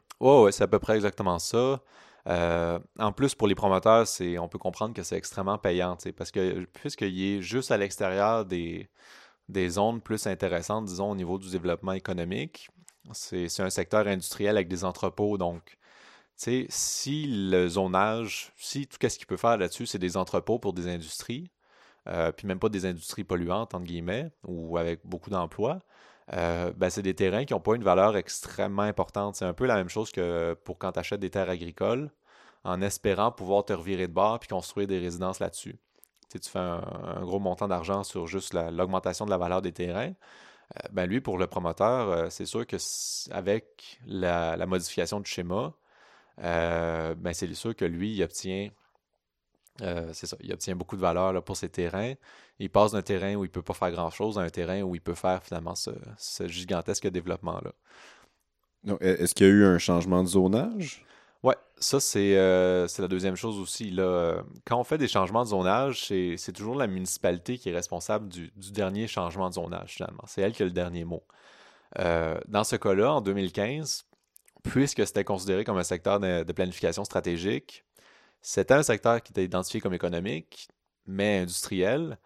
[0.51, 1.81] c'est à peu près exactement ça.
[2.27, 4.07] Euh, en plus, pour les promoteurs,
[4.41, 8.91] on peut comprendre que c'est extrêmement payant, parce que puisqu'il est juste à l'extérieur des,
[9.49, 12.69] des zones plus intéressantes, disons, au niveau du développement économique,
[13.13, 15.78] c'est un secteur industriel avec des entrepôts, donc
[16.38, 20.88] si le zonage, si tout ce qu'il peut faire là-dessus, c'est des entrepôts pour des
[20.88, 21.51] industries,
[22.09, 25.81] euh, puis même pas des industries polluantes, entre guillemets, ou avec beaucoup d'emplois,
[26.35, 29.37] euh, ben c'est des terrains qui n'ont pas une valeur extrêmement importante.
[29.37, 32.11] C'est un peu la même chose que pour quand tu achètes des terres agricoles,
[32.64, 35.79] en espérant pouvoir te revirer de bord puis construire des résidences là-dessus.
[36.31, 40.12] Tu, tu fais un, gros montant d'argent sur juste l'augmentation de la valeur des terrains.
[40.77, 42.77] Euh, ben lui, pour le promoteur, c'est sûr que
[43.33, 45.74] avec la, modification du schéma,
[46.42, 48.70] euh, ben c'est sûr que lui, il obtient,
[49.83, 52.14] euh, ça, il obtient beaucoup de valeur là, pour ses terrains.
[52.59, 54.94] Il passe d'un terrain où il ne peut pas faire grand-chose à un terrain où
[54.94, 55.90] il peut faire finalement ce,
[56.46, 57.72] gigantesque développement-là.
[59.01, 61.05] Est-ce qu'il y a eu un changement de zonage?
[61.44, 63.90] Oui, ça euh, c'est la deuxième chose aussi.
[63.90, 64.42] Là.
[64.64, 68.51] Quand on fait des changements de zonage, c'est toujours la municipalité qui est responsable du,
[68.57, 70.24] du, dernier changement de zonage finalement.
[70.27, 71.22] C'est elle qui a le dernier mot.
[71.96, 74.09] dans ce cas-là, en 2015,
[74.62, 77.85] puisque c'était considéré comme un secteur de, planification stratégique,
[78.40, 80.68] c'était un secteur qui était identifié comme économique,
[81.07, 82.18] mais industriel.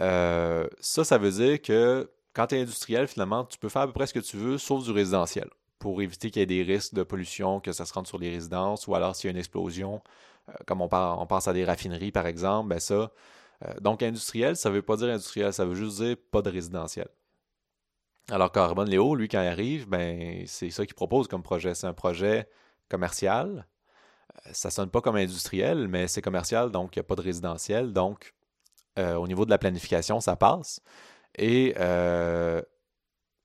[0.00, 3.86] Euh, ça, ça veut dire que quand tu es industriel, finalement, tu peux faire à
[3.86, 6.62] peu près ce que tu veux, sauf du résidentiel, pour éviter qu'il y ait des
[6.62, 9.32] risques de pollution, que ça se rende sur les résidences, ou alors s'il y a
[9.32, 10.02] une explosion,
[10.48, 13.12] euh, comme on, pense à des raffineries, par exemple, ben ça.
[13.64, 16.50] Euh, donc, industriel, ça ne veut pas dire industriel, ça veut juste dire pas de
[16.50, 17.08] résidentiel.
[18.30, 21.74] Alors Carbone Léo, lui, quand il arrive, ben, c'est ça qu'il propose comme projet.
[21.74, 22.48] C'est un projet
[22.88, 23.66] commercial.
[24.46, 27.22] Euh, ça sonne pas comme industriel, mais c'est commercial, donc il n'y a pas de
[27.22, 27.92] résidentiel.
[27.92, 28.34] Donc,
[28.98, 30.80] euh, au niveau de la planification, ça passe.
[31.36, 32.62] Et euh,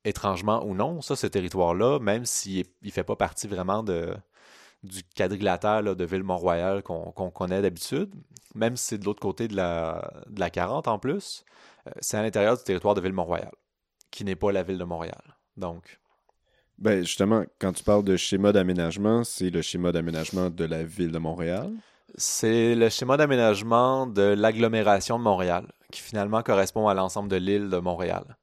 [0.06, 5.84] étrangement ou non, ça, ce territoire-là, même s'il ne fait pas partie vraiment du quadrilatère
[5.96, 8.14] de Ville-Mont-Royal qu'on connaît d'habitude,
[8.56, 11.46] même si c'est de l'autre côté de la, de la 40 en plus,
[12.02, 13.52] c'est à l'intérieur du territoire de Ville-Mont-Royal
[14.12, 15.22] qui n'est pas la ville de Montréal.
[15.56, 16.00] Donc.
[16.78, 21.12] Ben justement, quand tu parles de schéma d'aménagement, c'est le schéma d'aménagement de la ville
[21.12, 21.72] de Montréal?
[22.16, 27.70] C'est le schéma d'aménagement de l'agglomération de Montréal, qui finalement correspond à l'ensemble de l'île
[27.70, 28.38] de Montréal.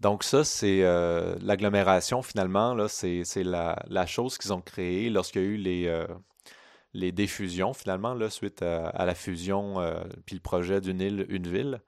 [0.00, 5.42] Donc ça, c'est euh, l'agglomération finalement, là, c'est, la, la, chose qu'ils ont créée lorsqu'il
[5.42, 6.06] y a eu les, euh,
[6.92, 11.48] les diffusions finalement, là, suite à, la fusion euh, puis le projet d'une île, une
[11.48, 11.80] ville.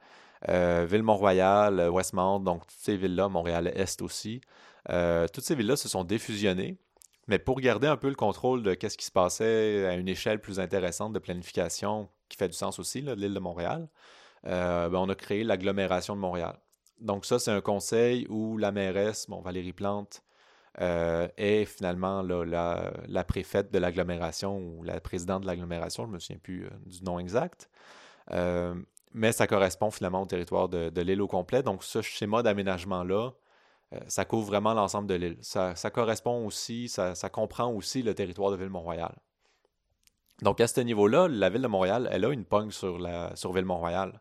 [0.49, 4.41] Euh, Ville-Mont-Royal, euh, Westmount, donc toutes ces villes-là, Montréal-Est aussi.
[4.91, 6.79] Euh, toutes ces villes-là se sont défusionnées
[7.27, 10.41] Mais pour garder un peu le contrôle de ce qui se passait à une échelle
[10.41, 13.89] plus intéressante de planification, qui fait du sens aussi, l'île de Montréal,
[14.45, 16.59] ben, on a créé l'agglomération de Montréal.
[17.01, 20.23] Donc ça, c'est un conseil où la mairesse, bon, Valérie Plante,
[20.79, 26.39] est finalement la, préfète de l'agglomération ou la présidente de l'agglomération, je ne me souviens
[26.39, 27.69] plus du nom exact.
[29.19, 31.63] Mais ça correspond finalement au territoire de, l'île au complet.
[31.63, 33.33] Donc ce schéma d'aménagement-là,
[34.07, 35.39] ça couvre vraiment l'ensemble de l'île.
[35.41, 39.15] Ça, correspond aussi, ça, comprend aussi le territoire de Ville-Mont-Royal.
[40.43, 43.53] Donc à ce niveau-là, la Ville de Montréal, elle a une pogne sur, la, sur
[43.53, 44.21] Ville-Mont-Royal.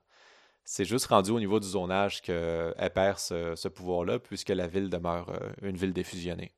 [0.69, 5.29] C'est juste rendu au niveau du zonage qu'elle perd ce, pouvoir-là, puisque la ville demeure
[5.29, 6.51] euh, une ville défusionnée.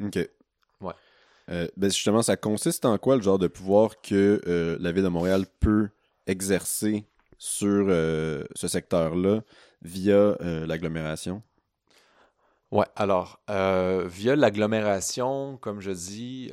[0.00, 0.18] OK.
[0.80, 0.92] Ouais.
[1.50, 5.02] Euh, ben justement, ça consiste en quoi le genre de pouvoir que euh, la ville
[5.02, 5.88] de Montréal peut
[6.28, 7.04] exercer
[7.44, 9.40] sur ce secteur-là
[9.82, 11.42] via l'agglomération?
[12.70, 16.52] Ouais, alors, via l'agglomération, comme je dis,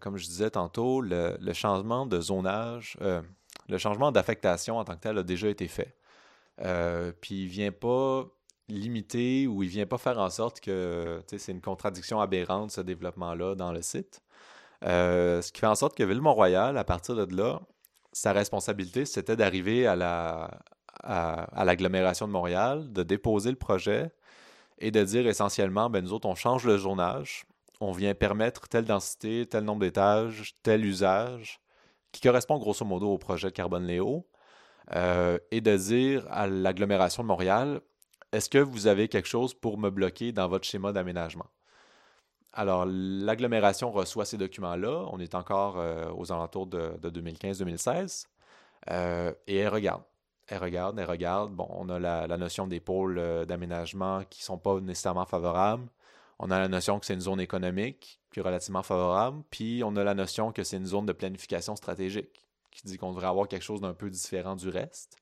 [0.00, 2.96] comme je disais tantôt, le, changement de zonage,
[3.68, 5.94] le changement d'affectation en tant que tel a déjà été fait.
[6.62, 8.26] Euh, puis il vient pas
[8.68, 13.54] limiter ou il vient pas faire en sorte que c'est une contradiction aberrante ce développement-là
[13.54, 14.22] dans le site.
[14.84, 17.60] Euh, ce qui fait en sorte que Ville-Mont-Royal, à partir de là,
[18.12, 20.50] sa responsabilité, c'était d'arriver à la
[21.02, 24.10] à, l'agglomération de Montréal, de déposer le projet
[24.78, 27.44] et de dire essentiellement, ben nous autres, on change le zonage,
[27.80, 31.60] on vient permettre telle densité, tel nombre d'étages, tel usage,
[32.12, 34.26] qui correspond grosso modo au projet de Carbone Léo,
[34.94, 37.80] euh, et de dire à l'agglomération de Montréal,
[38.32, 41.46] est-ce que vous avez quelque chose pour me bloquer dans votre schéma d'aménagement?
[42.52, 45.06] Alors, l'agglomération reçoit ces documents-là.
[45.12, 48.26] On est encore euh, aux alentours de, 2015-2016.
[48.90, 50.02] Euh, et elle regarde.
[50.48, 51.52] Elle regarde, elle regarde.
[51.52, 55.86] Bon, on a la, notion des pôles d'aménagement qui ne sont pas nécessairement favorables.
[56.40, 59.94] On a la notion que c'est une zone économique qui est relativement favorable, puis on
[59.96, 63.48] a la notion que c'est une zone de planification stratégique qui dit qu'on devrait avoir
[63.48, 65.16] quelque chose d'un peu différent du reste.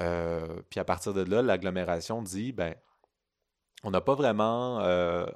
[0.00, 2.74] Euh, puis à partir de là, l'agglomération dit, ben,
[3.82, 4.80] on n'a pas vraiment...
[4.80, 5.26] Euh,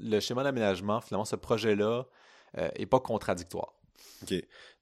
[0.00, 2.04] le schéma d'aménagement, finalement, ce projet-là
[2.56, 3.74] n'est euh, pas contradictoire.
[4.22, 4.34] OK.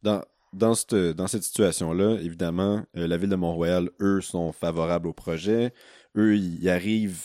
[0.02, 5.12] Dans, dans cette, dans cette situation-là, évidemment, la ville de Montréal, eux, sont favorables au
[5.12, 5.74] projet.
[6.16, 7.20] Eux, ils arrivent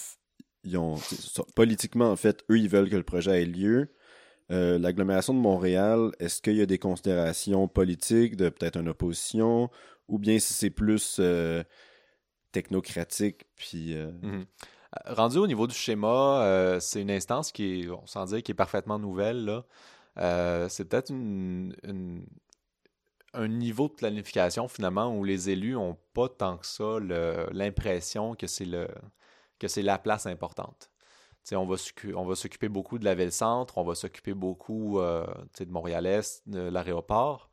[0.64, 0.96] ils ont,
[1.56, 3.92] politiquement, en fait, eux, ils veulent que le projet ait lieu.
[4.52, 9.70] Euh, l'agglomération de Montréal, est-ce qu'il y a des considérations politiques de peut-être une opposition?
[10.08, 11.64] Ou bien si c'est plus euh,
[12.52, 14.46] technocratique puis euh, mhm.
[15.06, 18.99] Rendu au niveau du schéma, c'est une instance qui est, on s'en qui est parfaitement
[18.99, 20.67] nouvelle là.
[20.69, 21.12] c'est peut-être
[23.34, 26.99] un niveau de planification finalement où les élus n'ont pas tant que ça
[27.51, 28.88] l'impression que c'est le
[29.62, 30.91] que c'est la place importante.
[31.54, 35.25] on va s'occuper beaucoup de la ville-centre, on va s'occuper beaucoup euh,
[35.60, 37.51] de Montréal-Est, de l'aéroport.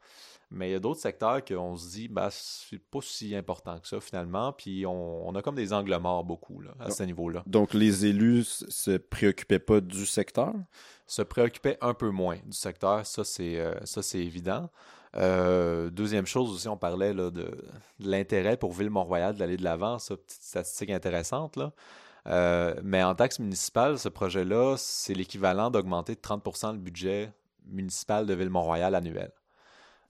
[0.51, 3.87] Mais il y a d'autres secteurs qu'on se dit, bah c'est pas si important que
[3.87, 4.53] ça finalement.
[4.53, 7.43] Puis on, a comme des angles morts beaucoup là, à ce niveau-là.
[7.47, 10.55] Donc les élus se préoccupaient pas du secteur?
[11.07, 13.75] Se préoccupaient un peu moins du secteur, ça c'est euh,
[14.15, 14.71] évident.
[15.17, 17.51] Euh, deuxième chose aussi, on parlait là, de,
[17.99, 21.57] l'intérêt pour Ville-Mont-Royal d'aller de l'avant, ça, petite statistique intéressante.
[21.57, 21.73] Là.
[22.27, 27.33] Euh, mais en taxe municipale, ce projet-là, c'est l'équivalent d'augmenter de 30% le budget
[27.67, 29.31] municipal de Ville-Mont-Royal annuel.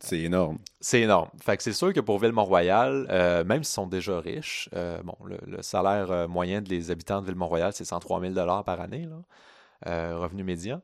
[0.01, 0.59] C'est énorme.
[0.81, 1.29] C'est énorme.
[1.41, 4.71] Fait que c'est sûr que pour Ville-Mont-Royal, euh, même s'ils sont déjà riches,
[5.03, 10.45] bon, le, salaire moyen des habitants de Ville-Mont-Royal, c'est 103 000 par année, là, revenu
[10.45, 10.81] médian.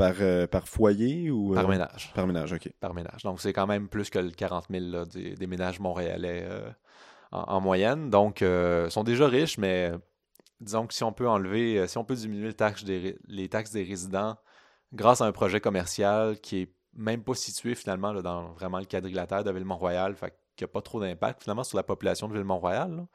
[0.00, 1.52] Par, euh, par foyer ou.
[1.52, 2.10] Par euh, ménage.
[2.14, 2.72] Par ménage, OK.
[2.80, 3.22] Par ménage.
[3.22, 6.70] Donc, c'est quand même plus que le 40 000 des, ménages montréalais euh,
[7.32, 8.08] en, moyenne.
[8.08, 9.92] Donc, ils sont déjà riches, mais
[10.58, 13.72] disons que si on peut enlever, si on peut diminuer les taxes des, les taxes
[13.72, 14.36] des résidents
[14.94, 19.44] grâce à un projet commercial qui est même pas situé finalement dans vraiment le quadrilatère
[19.44, 23.06] de Ville-Mont-Royal, fait qu'il n'y a pas trop d'impact finalement sur la population de Ville-Mont-Royal.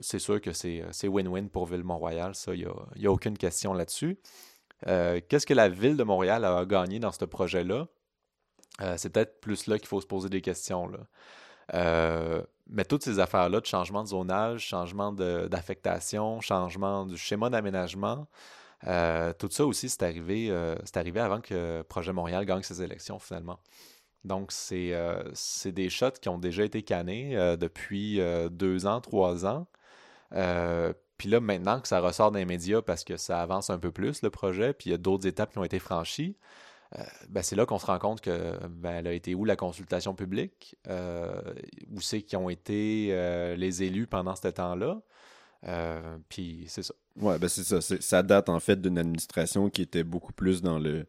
[0.00, 4.18] c'est sûr que c'est win-win pour Ville-Mont-Royal, ça, il n'y a, aucune question là-dessus.
[4.86, 7.86] Euh, qu'est-ce que la ville de Montréal a gagné dans ce projet-là?
[8.80, 10.90] Euh, c'est peut-être plus là qu'il faut se poser des questions.
[11.74, 18.26] Euh, mais toutes ces affaires-là de changement de zonage, changement d'affectation, changement du schéma d'aménagement,
[18.84, 20.50] tout ça aussi, c'est arrivé,
[20.94, 23.58] arrivé avant que Projet Montréal gagne ses élections finalement.
[24.24, 24.92] Donc, c'est
[25.72, 28.20] des shots qui ont déjà été cannés depuis
[28.50, 29.66] deux ans, trois ans.
[31.18, 34.22] Puis là, maintenant que ça ressort dans médias parce que ça avance un peu plus,
[34.22, 36.36] le projet, puis il y a d'autres étapes qui ont été franchies,
[36.98, 40.14] euh, ben c'est là qu'on se rend compte que ben, a été où la consultation
[40.14, 41.40] publique, euh,
[41.90, 45.00] où c'est qui ont été euh, les élus pendant ce temps-là?
[45.66, 46.94] Euh, puis c'est ça.
[47.16, 47.80] Ouais, ben c'est ça.
[47.80, 51.06] Ça date en fait d'une administration qui était beaucoup plus dans le,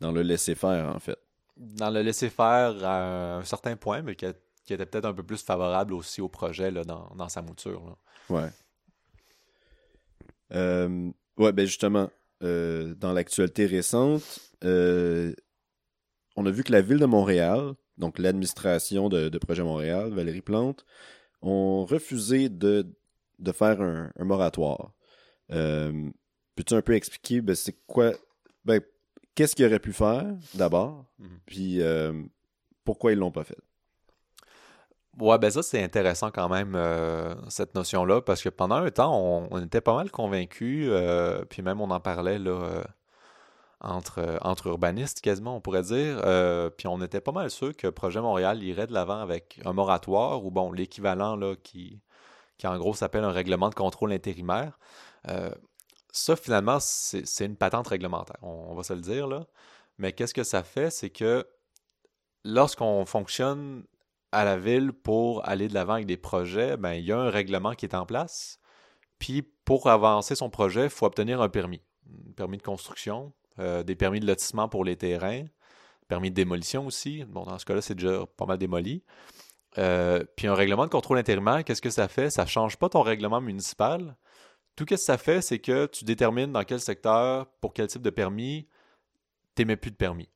[0.00, 1.18] dans le laisser-faire, en fait.
[1.56, 5.94] Dans le laisser-faire à un certain point, mais qui, était peut-être un peu plus favorable
[5.94, 7.84] aussi au projet là, dans, dans sa mouture.
[7.84, 7.96] Là.
[8.30, 8.50] Ouais.
[10.52, 12.10] Euh, ouais, ben justement,
[12.42, 19.36] euh, dans l'actualité récente, on a vu que la ville de Montréal, donc l'administration de,
[19.38, 20.84] Projet Montréal, Valérie Plante,
[21.42, 22.86] ont refusé de,
[23.44, 24.92] de faire un, moratoire.
[25.48, 28.12] Peux-tu un peu expliquer ben, c'est quoi
[28.64, 28.80] ben,
[29.34, 31.38] qu'est-ce qu'ils auraient pu faire d'abord, mhm.
[31.46, 31.80] puis
[32.84, 33.58] pourquoi ils l'ont pas fait?
[35.20, 39.16] Ouais, ben ça, c'est intéressant quand même, euh, cette notion-là, parce que pendant un temps,
[39.50, 42.84] on, était pas mal convaincus, euh, puis même on en parlait là, euh,
[43.80, 46.20] entre, entre urbanistes quasiment, on pourrait dire,
[46.76, 50.44] puis on était pas mal sûr que Projet Montréal irait de l'avant avec un moratoire,
[50.44, 52.00] ou bon, l'équivalent là, qui,
[52.58, 54.78] qui en gros s'appelle un règlement de contrôle intérimaire.
[56.12, 59.46] ça, finalement, c'est une patente réglementaire, on va se le dire, là.
[59.98, 60.90] Mais qu'est-ce que ça fait?
[60.90, 61.46] C'est que
[62.44, 63.84] lorsqu'on fonctionne
[64.32, 67.30] à la ville pour aller de l'avant avec des projets, ben, il y a un
[67.30, 68.58] règlement qui est en place.
[69.18, 71.82] Puis pour avancer son projet, il faut obtenir un permis.
[72.28, 75.44] Un permis de construction, euh, des permis de lotissement pour les terrains,
[76.08, 77.24] permis de démolition aussi.
[77.24, 79.04] Bon, dans ce cas-là, c'est déjà pas mal démoli.
[79.78, 82.30] Euh, puis un règlement de contrôle intérimaire, qu'est-ce que ça fait?
[82.30, 84.16] Ça ne change pas ton règlement municipal.
[84.76, 88.02] Tout ce que ça fait, c'est que tu détermines dans quel secteur, pour quel type
[88.02, 88.68] de permis,
[89.54, 90.28] tu n'émets plus de permis.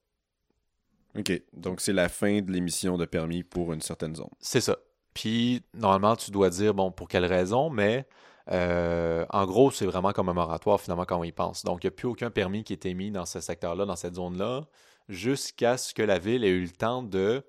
[1.16, 1.42] OK.
[1.52, 4.30] Donc, c'est la fin de l'émission de permis pour une certaine zone.
[4.40, 4.76] C'est ça.
[5.14, 8.06] Puis, normalement, tu dois dire, bon, pour quelle raison, mais
[8.50, 11.64] euh, en gros, c'est vraiment comme un moratoire, finalement, quand on y pense.
[11.64, 14.14] Donc, il n'y a plus aucun permis qui est émis dans ce secteur-là, dans cette
[14.14, 14.66] zone-là,
[15.08, 17.44] jusqu'à ce que la ville ait eu le temps de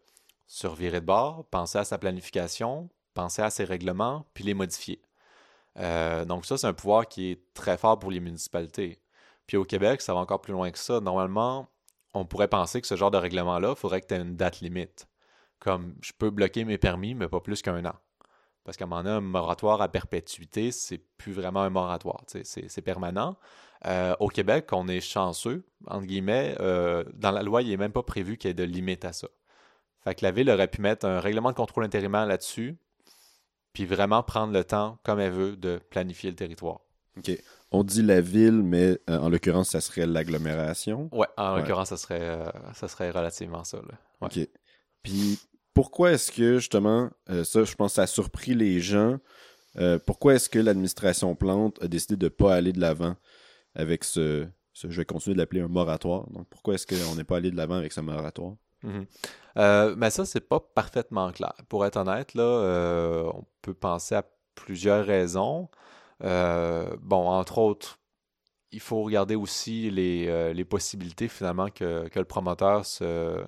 [0.50, 5.00] se de bord, penser à sa planification, penser à ses règlements, puis les modifier.
[5.78, 9.00] Euh, donc, ça, c'est un pouvoir qui est très fort pour les municipalités.
[9.46, 11.00] Puis au Québec, ça va encore plus loin que ça.
[11.02, 11.70] Normalement,
[12.16, 14.60] on pourrait penser que ce genre de règlement-là, il faudrait que tu aies une date
[14.62, 15.08] limite.
[15.60, 17.96] Comme je peux bloquer mes permis, mais pas plus qu'un an.
[18.64, 22.24] Parce qu'à un moment donné, un moratoire à perpétuité, c'est plus vraiment un moratoire.
[22.26, 23.38] C'est permanent.
[23.86, 26.56] Euh, au Québec, on est chanceux, entre guillemets.
[26.60, 29.14] Euh, dans la loi, il n'est même pas prévu qu'il y ait de limite à
[29.14, 29.28] ça.
[30.04, 32.78] Fait que la ville aurait pu mettre un règlement de contrôle intérimaire là-dessus,
[33.74, 36.80] puis vraiment prendre le temps, comme elle veut, de planifier le territoire.
[37.18, 37.32] OK.
[37.72, 41.10] On dit la ville, mais euh, en l'occurrence, ça serait l'agglomération.
[41.12, 43.80] Ouais, en l'occurrence, ça serait, euh, ça serait relativement ça.
[44.22, 44.40] OK.
[45.04, 45.40] Puis
[45.74, 49.20] pourquoi est-ce que, justement, euh, ça, je pense, ça a surpris les gens.
[50.06, 53.16] pourquoi est-ce que l'administration Plante a décidé de ne pas aller de l'avant
[53.76, 56.28] avec ce, Je vais continuer de l'appeler un moratoire?
[56.32, 58.56] Donc pourquoi est-ce qu'on n'est pas allé de l'avant avec ce moratoire?
[58.84, 59.96] Mm-hmm.
[59.96, 61.54] mais ça, c'est pas parfaitement clair.
[61.68, 64.24] Pour être honnête, là, on peut penser à
[64.56, 65.70] plusieurs raisons.
[66.24, 68.00] Euh, bon, entre autres,
[68.72, 73.44] il faut regarder aussi les, euh, possibilités finalement que, le promoteur se.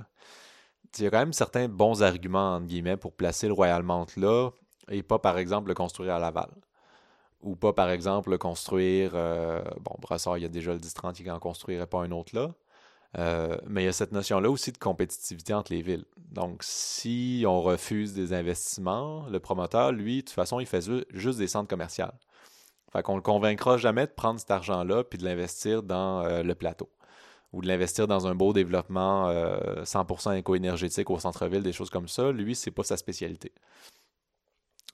[0.97, 4.07] Il y a quand même certains bons arguments, entre guillemets, pour placer le Royal Mount
[4.17, 4.49] là
[4.89, 6.49] et pas, par exemple, le construire à Laval.
[7.41, 9.11] Ou pas, par exemple, le construire.
[9.15, 12.35] Euh, bon, Brassard, il y a déjà le 10-30 qui n'en construirait pas un autre
[12.35, 12.51] là.
[13.17, 16.06] Mais il y a cette notion-là aussi de compétitivité entre les villes.
[16.32, 21.38] Donc, si on refuse des investissements, le promoteur, lui, de toute façon, il fait juste
[21.38, 22.06] des centres commerciaux.
[22.91, 26.56] Fait qu'on le convaincra jamais de prendre cet argent-là puis de l'investir dans euh, le
[26.56, 26.89] plateau
[27.54, 32.08] ou de l'investir dans un beau développement 100% euh, éco-énergétique au centre-ville, des choses comme
[32.08, 32.32] ça.
[32.32, 33.52] Lui, c'est pas sa spécialité.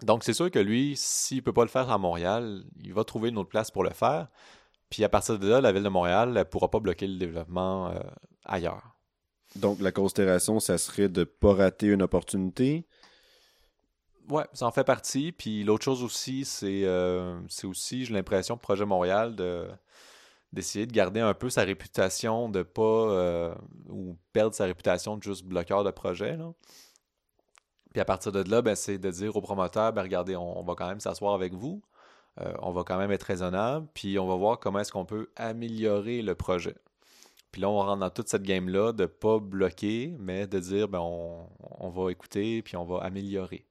[0.02, 3.30] Donc, c'est sûr que lui, s'il peut pas le faire à Montréal, il va trouver
[3.30, 4.28] une autre place pour le faire.
[4.90, 7.90] Puis à partir de là, la ville de Montréal ne pourra pas bloquer le développement
[7.90, 8.00] euh,
[8.46, 8.96] ailleurs.
[9.56, 12.86] Donc, la considération, ça serait de ne pas rater une opportunité,
[14.30, 15.32] Ouais, ça en fait partie.
[15.32, 19.68] Puis l'autre chose aussi, c'est euh, aussi, j'ai l'impression, Projet Montréal de
[20.54, 23.54] d'essayer de garder un peu sa réputation de pas euh,
[23.90, 26.38] ou perdre sa réputation de juste bloqueur de projet.
[26.38, 26.54] Là.
[27.92, 30.74] Puis à partir de là, ben, c'est de dire aux promoteurs, ben, regardez, on, va
[30.76, 31.82] quand même s'asseoir avec vous.
[32.42, 35.30] Euh, on va quand même être raisonnable, puis on va voir comment est-ce qu'on peut
[35.36, 36.76] améliorer le projet.
[37.52, 41.00] Puis là, on rentre dans toute cette game-là de pas bloquer, mais de dire, ben,
[41.00, 41.48] on,
[41.80, 43.66] on va écouter, puis on va améliorer.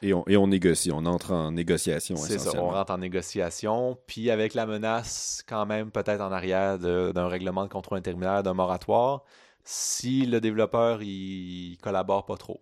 [0.00, 2.16] Et on, et on négocie, on entre en négociation.
[2.16, 6.78] C'est ça, on rentre en négociation, puis avec la menace quand même peut-être en arrière
[6.78, 9.24] d'un règlement de contrôle intérimaire, d'un moratoire,
[9.64, 12.60] si le développeur il collabore pas trop.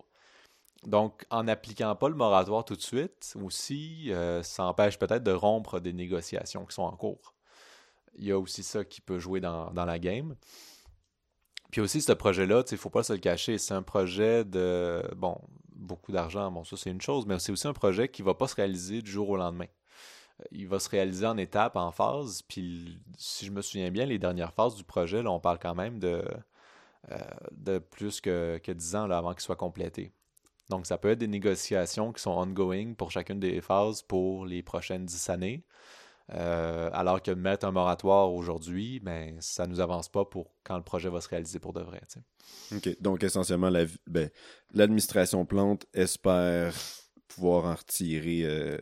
[0.83, 5.31] Donc, en n'appliquant pas le moratoire tout de suite, aussi, euh, ça empêche peut-être de
[5.31, 7.33] rompre des négociations qui sont en cours.
[8.15, 10.35] Il y a aussi ça qui peut jouer dans, dans la game.
[11.71, 15.03] Puis aussi, ce projet-là, il ne faut pas se le cacher, c'est un projet de,
[15.15, 15.39] bon,
[15.75, 18.33] beaucoup d'argent, bon, ça c'est une chose, mais c'est aussi un projet qui ne va
[18.33, 19.67] pas se réaliser du jour au lendemain.
[20.51, 22.41] il va se réaliser en étapes, en phases.
[22.43, 25.75] Puis, si je me souviens bien, les dernières phases du projet, là, on parle quand
[25.75, 26.23] même de,
[27.11, 27.17] euh,
[27.51, 30.13] de plus que, que 10 ans avant qu'il soit complété.
[30.69, 34.63] Donc, ça peut être des négociations qui sont ongoing pour chacune des phases pour les
[34.63, 35.63] prochaines 10 années.
[36.33, 40.75] Euh, alors que mettre un moratoire aujourd'hui, ben, ça ne nous avance pas pour quand
[40.75, 42.01] le projet va se réaliser pour de vrai.
[42.75, 43.01] OK.
[43.01, 43.71] Donc, essentiellement,
[44.07, 44.29] ben,
[44.73, 46.73] l'administration plante espère
[47.29, 48.77] pouvoir en retirer euh,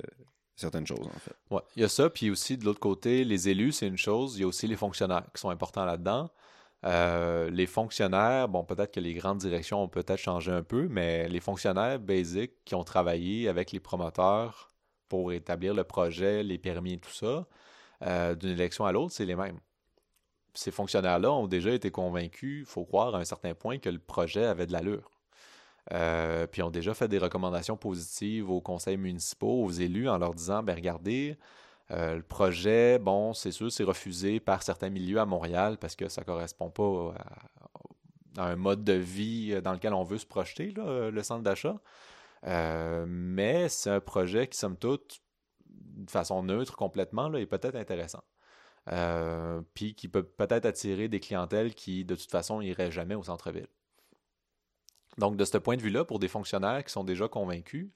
[0.55, 1.35] certaines choses, en fait.
[1.51, 2.09] Oui, il y a ça.
[2.09, 4.37] Puis aussi, de l'autre côté, les élus, c'est une chose.
[4.37, 6.31] Il y a aussi les fonctionnaires qui sont importants là-dedans.
[6.85, 11.27] Euh, les fonctionnaires, bon, peut-être que les grandes directions ont peut-être changé un peu, mais
[11.27, 14.69] les fonctionnaires basiques qui ont travaillé avec les promoteurs
[15.09, 17.47] pour établir le projet, les permis et tout ça,
[18.03, 19.59] euh, d'une élection à l'autre, c'est les mêmes.
[20.53, 23.99] Ces fonctionnaires-là ont déjà été convaincus, il faut croire, à un certain point, que le
[23.99, 25.09] projet avait de l'allure.
[25.93, 30.33] Euh, puis ont déjà fait des recommandations positives aux conseils municipaux, aux élus, en leur
[30.33, 31.37] disant, ben regardez,
[31.91, 36.09] euh, le projet, bon, c'est sûr, c'est refusé par certains milieux à Montréal parce que
[36.09, 37.13] ça ne correspond pas
[38.37, 41.79] à, un mode de vie dans lequel on veut se projeter, le centre d'achat.
[42.47, 45.21] Euh, mais c'est un projet qui, somme toute,
[45.67, 48.23] de façon neutre complètement, là, est peut-être intéressant.
[48.91, 53.23] Euh, puis qui peut peut-être attirer des clientèles qui, de toute façon, n'iraient jamais au
[53.23, 53.67] centre-ville.
[55.17, 57.89] Donc, de ce point de vue-là, pour des fonctionnaires qui sont déjà convaincus,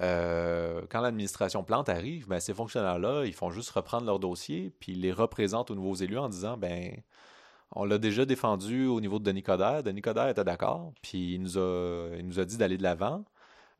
[0.00, 4.92] euh, quand l'administration plante arrive, ben, ces fonctionnaires-là, ils font juste reprendre leur dossier, puis
[4.92, 6.96] ils les représentent aux nouveaux élus en disant, ben,
[7.72, 9.82] on l'a déjà défendu au niveau de Denis Coderre.
[9.82, 13.24] Denis Coderre était d'accord, puis il nous a, il nous a dit d'aller de l'avant.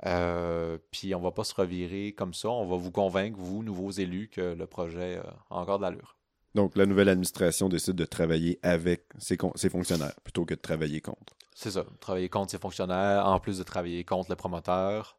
[0.07, 2.49] Euh, puis on va pas se revirer comme ça.
[2.51, 6.17] On va vous convaincre, vous, nouveaux élus, que le projet a encore de l'allure.
[6.55, 11.01] Donc, la nouvelle administration décide de travailler avec ses, ses fonctionnaires plutôt que de travailler
[11.01, 11.35] contre.
[11.55, 15.18] C'est ça, travailler contre ses fonctionnaires, en plus de travailler contre le promoteur.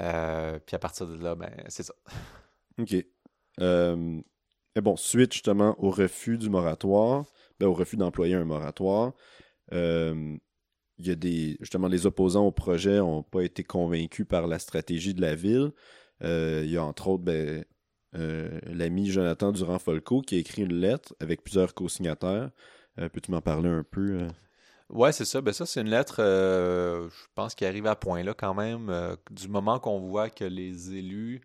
[0.00, 1.94] Euh, puis à partir de là, ben, c'est ça.
[2.78, 2.94] OK.
[3.60, 4.20] Euh,
[4.76, 7.24] et bon, suite justement au refus du moratoire,
[7.60, 9.12] ben, au refus d'employer un moratoire,
[9.72, 10.36] euh,
[10.98, 11.56] il y a des.
[11.60, 15.72] Justement, les opposants au projet n'ont pas été convaincus par la stratégie de la ville.
[16.20, 17.64] il y a entre autres ben,
[18.12, 22.50] l'ami Jonathan Durand-Folco qui a écrit une lettre avec plusieurs co-signataires.
[22.96, 24.28] Peux-tu m'en parler un peu?
[24.90, 25.40] Ouais, c'est ça.
[25.40, 28.90] Ben ça, c'est une lettre, euh, je pense, qui arrive à point là quand même.
[28.90, 31.40] Euh, du moment qu'on voit que les élus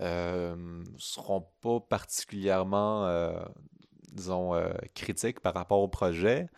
[0.00, 3.32] euh, seront pas particulièrement, euh,
[4.12, 4.52] disons,
[4.94, 6.48] critiques par rapport au projet.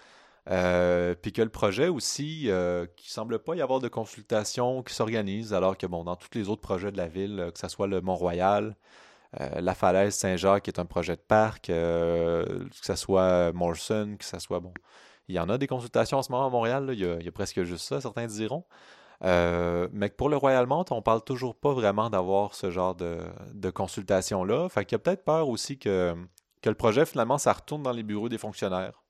[0.47, 2.51] puis que le projet aussi,
[2.97, 6.49] qui semble pas y avoir de consultation qui s'organise, alors que bon, dans tous les
[6.49, 8.77] autres projets de la ville, que ce soit le Mont-Royal,
[9.41, 14.39] la falaise Saint-Jacques, qui est un projet de parc, que ce soit Morrison, que ce
[14.39, 14.73] soit bon
[15.29, 17.63] il y en a des consultations en ce moment à Montréal, il, y a, presque
[17.65, 18.65] juste ça, certains diront.
[19.25, 23.71] Euh, mais pour le Royal Mount, on parle toujours pas vraiment d'avoir ce genre de,
[23.71, 24.69] consultation-là.
[24.69, 26.15] Fait qu'il y a peut-être peur aussi que,
[26.63, 29.03] que le projet, finalement, ça retourne dans les bureaux des fonctionnaires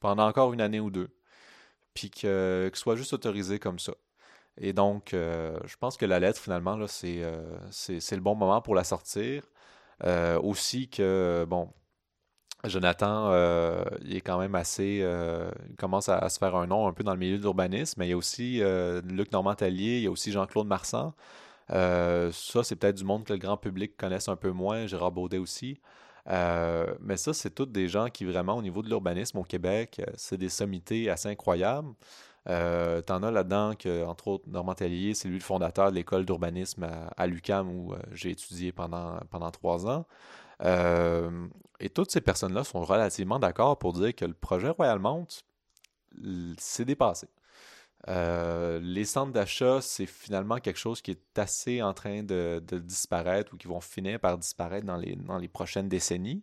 [0.00, 1.10] pendant encore une année ou deux.
[1.94, 3.92] Puis que, ce soit juste autorisé comme ça.
[4.58, 8.34] Et donc, euh, je pense que la lettre, finalement, là, c'est, euh, c'est, le bon
[8.34, 9.44] moment pour la sortir.
[10.42, 11.70] aussi que, bon,
[12.64, 15.00] Jonathan, euh, il est quand même assez.
[15.02, 18.06] Euh, commence à, se faire un nom un peu dans le milieu de l'urbanisme, mais
[18.06, 21.14] il y a aussi euh, Luc Normand-Tallier, il y a aussi Jean-Claude Marsan.
[21.68, 25.38] ça, c'est peut-être du monde que le grand public connaisse un peu moins, Gérard Baudet
[25.38, 25.80] aussi.
[26.26, 30.36] mais ça, c'est tous des gens qui, vraiment, au niveau de l'urbanisme au Québec, c'est
[30.38, 31.94] des sommités assez incroyables.
[32.46, 36.86] T'en as là-dedans que, entre autres, Normand Tallier, c'est lui le fondateur de l'école d'urbanisme
[37.16, 40.04] à, l'UCAM où j'ai étudié pendant, trois ans.
[40.62, 41.48] Euh,
[41.80, 45.26] et toutes ces personnes-là sont relativement d'accord pour dire que le projet Royal Mount
[46.58, 47.28] s'est dépassé.
[48.08, 53.52] Euh, les centres d'achat, c'est finalement quelque chose qui est assez en train de, disparaître
[53.54, 56.42] ou qui vont finir par disparaître dans les, dans les prochaines décennies.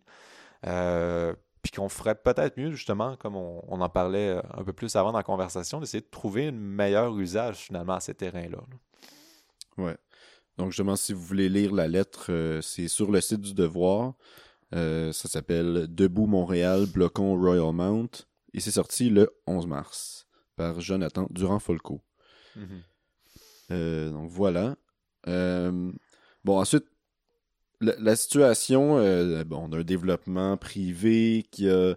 [0.66, 5.12] Euh, puis qu'on ferait peut-être mieux, justement, comme on, en parlait un peu plus avant
[5.12, 8.58] dans la conversation, d'essayer de trouver un meilleur usage finalement à ces terrains-là.
[9.76, 9.96] Ouais.
[10.56, 14.14] Donc, justement, si vous voulez lire la lettre, euh, c'est sur le site du Devoir.
[14.74, 18.26] Euh, ça s'appelle Debout Montréal, bloquons Royal Mount.
[18.54, 22.00] Et c'est sorti le 11 mars par Jonathan Durand-Folco.
[22.56, 22.62] Mm-hmm.
[23.70, 24.76] Euh, donc, voilà.
[25.26, 26.86] bon, ensuite,
[27.80, 28.96] la, situation,
[29.44, 31.94] bon, d'un développement privé qui a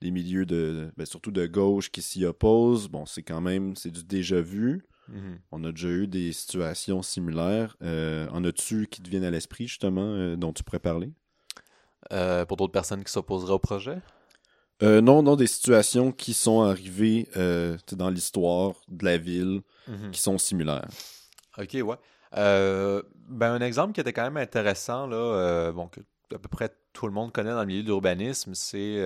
[0.00, 2.88] les milieux de, ben, surtout de gauche qui s'y opposent.
[2.88, 4.84] Bon, c'est quand même, c'est du déjà vu.
[5.08, 5.38] Mhm.
[5.52, 7.76] On a déjà eu des situations similaires.
[7.82, 11.10] Euh, en as-tu qui te viennent à l'esprit, justement, euh, dont tu pourrais parler?
[12.12, 13.98] Euh, pour d'autres personnes qui s'opposeraient au projet?
[14.80, 17.28] non, non, des situations qui sont arrivées
[17.92, 20.12] dans l'histoire de la ville, mhm.
[20.12, 20.86] qui sont similaires.
[21.58, 21.96] Ok, ouais.
[22.32, 26.00] ben, un exemple qui était quand même intéressant, là, bon, que
[26.32, 28.98] à peu près tout le monde connaît dans le milieu de l'urbanisme, c'est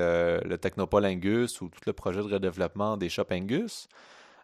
[0.44, 3.88] le Technopole Angus ou tout le projet de redéveloppement des Shops Angus.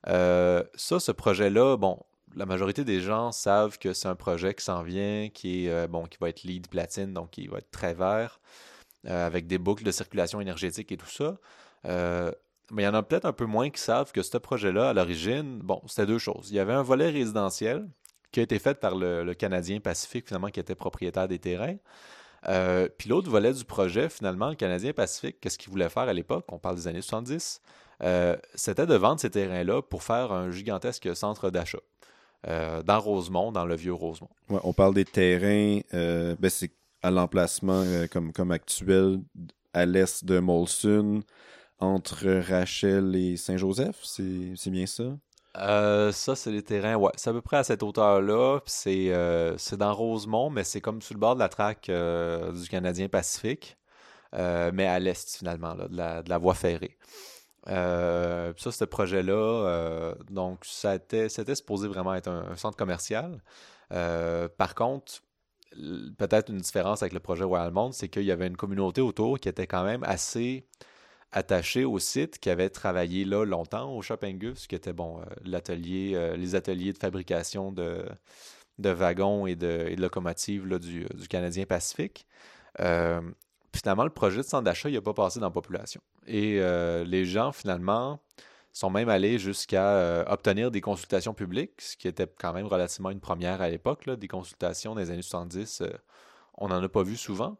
[0.06, 1.98] ça, ce projet-là, bon,
[2.36, 6.04] la majorité des gens savent que c'est un projet qui s'en vient, qui est bon,
[6.06, 8.40] qui va être lead platine, donc qui va être très vert,
[9.04, 11.38] avec des boucles de circulation énergétique et tout ça.
[12.70, 14.92] Mais il y en a peut-être un peu moins qui savent que ce projet-là, à
[14.92, 16.50] l'origine, bon, c'était deux choses.
[16.50, 17.88] Il y avait un volet résidentiel
[18.30, 21.76] qui a été fait par le, Canadien Pacifique, finalement, qui était propriétaire des terrains.
[22.46, 26.12] Euh, puis l'autre volet du projet, finalement, le Canadien Pacifique, qu'est-ce qu'il voulait faire à
[26.12, 27.62] l'époque, on parle des années 70,
[28.02, 31.80] euh, c'était de vendre ces terrains-là pour faire un gigantesque centre d'achat.
[32.46, 34.30] Euh, dans Rosemont, dans le vieux Rosemont.
[34.48, 36.70] Ouais, on parle des terrains, ben c'est
[37.02, 39.20] à l'emplacement comme, comme actuel
[39.72, 41.22] à l'est de Molson,
[41.78, 45.04] entre Rachel et Saint-Joseph, c'est bien ça?
[45.56, 47.10] Euh, ça, c'est les terrains, ouais.
[47.16, 48.60] C'est à peu près à cette hauteur-là.
[48.86, 52.68] Euh, c'est dans Rosemont, mais c'est comme sur le bord de la traque euh, du
[52.68, 53.76] Canadien Pacifique,
[54.32, 56.96] mais à l'est, finalement, de, la, voie ferrée.
[57.68, 60.98] Ça, ce projet-là, donc, ça
[61.28, 63.42] c'était supposé vraiment être un, centre commercial.
[63.90, 65.22] par contre,
[66.16, 69.38] peut-être une différence avec le projet Royal Monde, c'est qu'il y avait une communauté autour
[69.38, 70.66] qui était quand même assez
[71.32, 75.24] attaché au site, qui avait travaillé là longtemps au Shop Angus, qui était bon, euh,
[75.44, 78.06] l'atelier, euh, les ateliers de fabrication de,
[78.78, 82.26] de wagons et de, locomotives là, du, Canadien Pacifique.
[82.80, 83.20] Euh,
[83.76, 86.00] finalement, le projet de centre d'achat, il n'a pas passé dans la population.
[86.28, 86.60] Et
[87.04, 88.20] les gens, finalement,
[88.72, 93.20] sont même allés jusqu'à obtenir des consultations publiques, ce qui était quand même relativement une
[93.20, 94.08] première à l'époque.
[94.08, 95.82] Des consultations les années 70,
[96.58, 97.56] on n'en a pas vu souvent.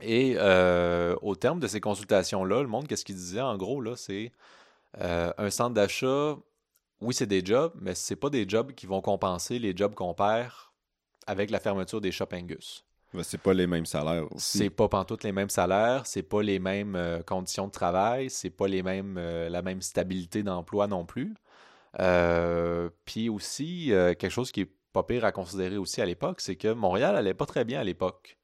[0.00, 3.40] Et euh, au terme de ces consultations-là, le monde, qu'est-ce qu'il disait?
[3.40, 4.32] En gros, c'est
[5.00, 6.36] euh, un centre d'achat,
[7.00, 10.14] oui, c'est des jobs, mais c'est pas des jobs qui vont compenser les jobs qu'on
[10.14, 10.52] perd
[11.26, 12.32] avec la fermeture des shops
[13.14, 13.26] Angus.
[13.26, 14.24] c'est pas les mêmes salaires.
[14.36, 18.50] C'est pas pantoute les mêmes salaires, c'est pas les mêmes euh, conditions de travail, c'est
[18.50, 21.34] pas les mêmes, la même stabilité d'emploi non plus.
[23.04, 23.88] Puis aussi,
[24.18, 27.34] quelque chose qui est pas pire à considérer aussi à l'époque, c'est que Montréal allait
[27.34, 28.38] pas très bien à l'époque.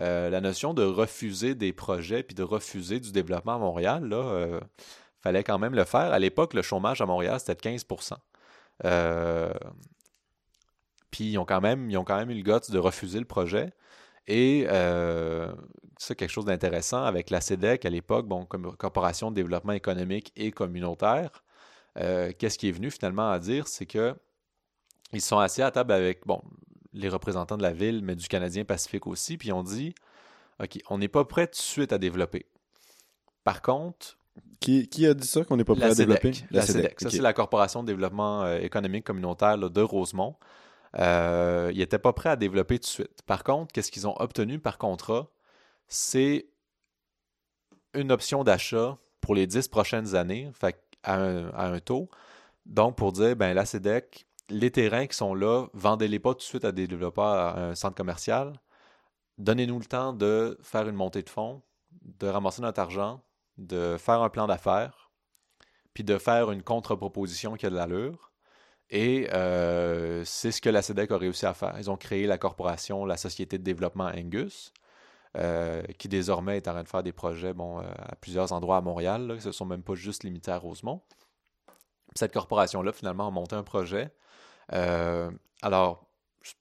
[0.00, 4.16] Euh, la notion de refuser des projets puis de refuser du développement à Montréal, là,
[4.16, 4.60] euh,
[5.20, 6.12] fallait quand même le faire.
[6.12, 8.12] À l'époque, le chômage à Montréal, c'était de 15%
[8.84, 9.52] euh,
[11.10, 13.24] Puis ils ont, quand même, ils ont quand même eu le guts de refuser le
[13.24, 13.72] projet.
[14.28, 14.66] Et
[15.98, 20.32] c'est quelque chose d'intéressant avec la CEDEC à l'époque, bon, comme Corporation de développement économique
[20.36, 21.42] et communautaire.
[21.96, 24.14] Qu'est-ce qui est venu finalement à dire, c'est que
[25.12, 26.42] ils sont assis à table avec bon,
[26.92, 29.94] les représentants de la ville, mais du Canadien Pacifique aussi, puis on dit
[30.62, 32.46] OK, on n'est pas prêt tout de suite à développer.
[33.44, 34.16] Par contre.
[34.60, 36.32] Qui, a dit ça qu'on n'est pas prêt à développer?
[36.50, 37.00] La, CEDEC.
[37.00, 40.34] Ça, c'est la Corporation de développement euh, économique communautaire de Rosemont.
[40.96, 43.22] Euh, ils n'étaient pas prêts à développer tout de suite.
[43.26, 45.28] Par contre, qu'est-ce qu'ils ont obtenu par contrat?
[45.88, 46.46] C'est
[47.94, 50.50] une option d'achat pour les dix prochaines années,
[51.02, 52.08] à, un, taux.
[52.66, 56.42] Donc, pour dire, ben, la CEDEC les terrains qui sont là, vendez-les pas tout de
[56.42, 58.60] suite à des développeurs à un centre commercial.
[59.36, 61.62] Donnez-nous le temps de faire une montée de fonds,
[62.02, 63.22] de ramasser notre argent,
[63.56, 65.10] de faire un plan d'affaires,
[65.94, 68.27] puis de faire une contre-proposition qui a de l'allure.
[68.90, 71.74] Et euh, c'est ce que la CEDEC a réussi à faire.
[71.78, 74.72] Ils ont créé la corporation, la Société de développement Angus,
[75.36, 78.78] euh, qui désormais est en train de faire des projets bon, euh, à plusieurs endroits
[78.78, 79.26] à Montréal.
[79.26, 79.34] Là.
[79.34, 81.02] Ils ne sont même pas juste limités à Rosemont.
[82.14, 84.10] Cette corporation-là, finalement, a monté un projet
[85.62, 86.06] alors,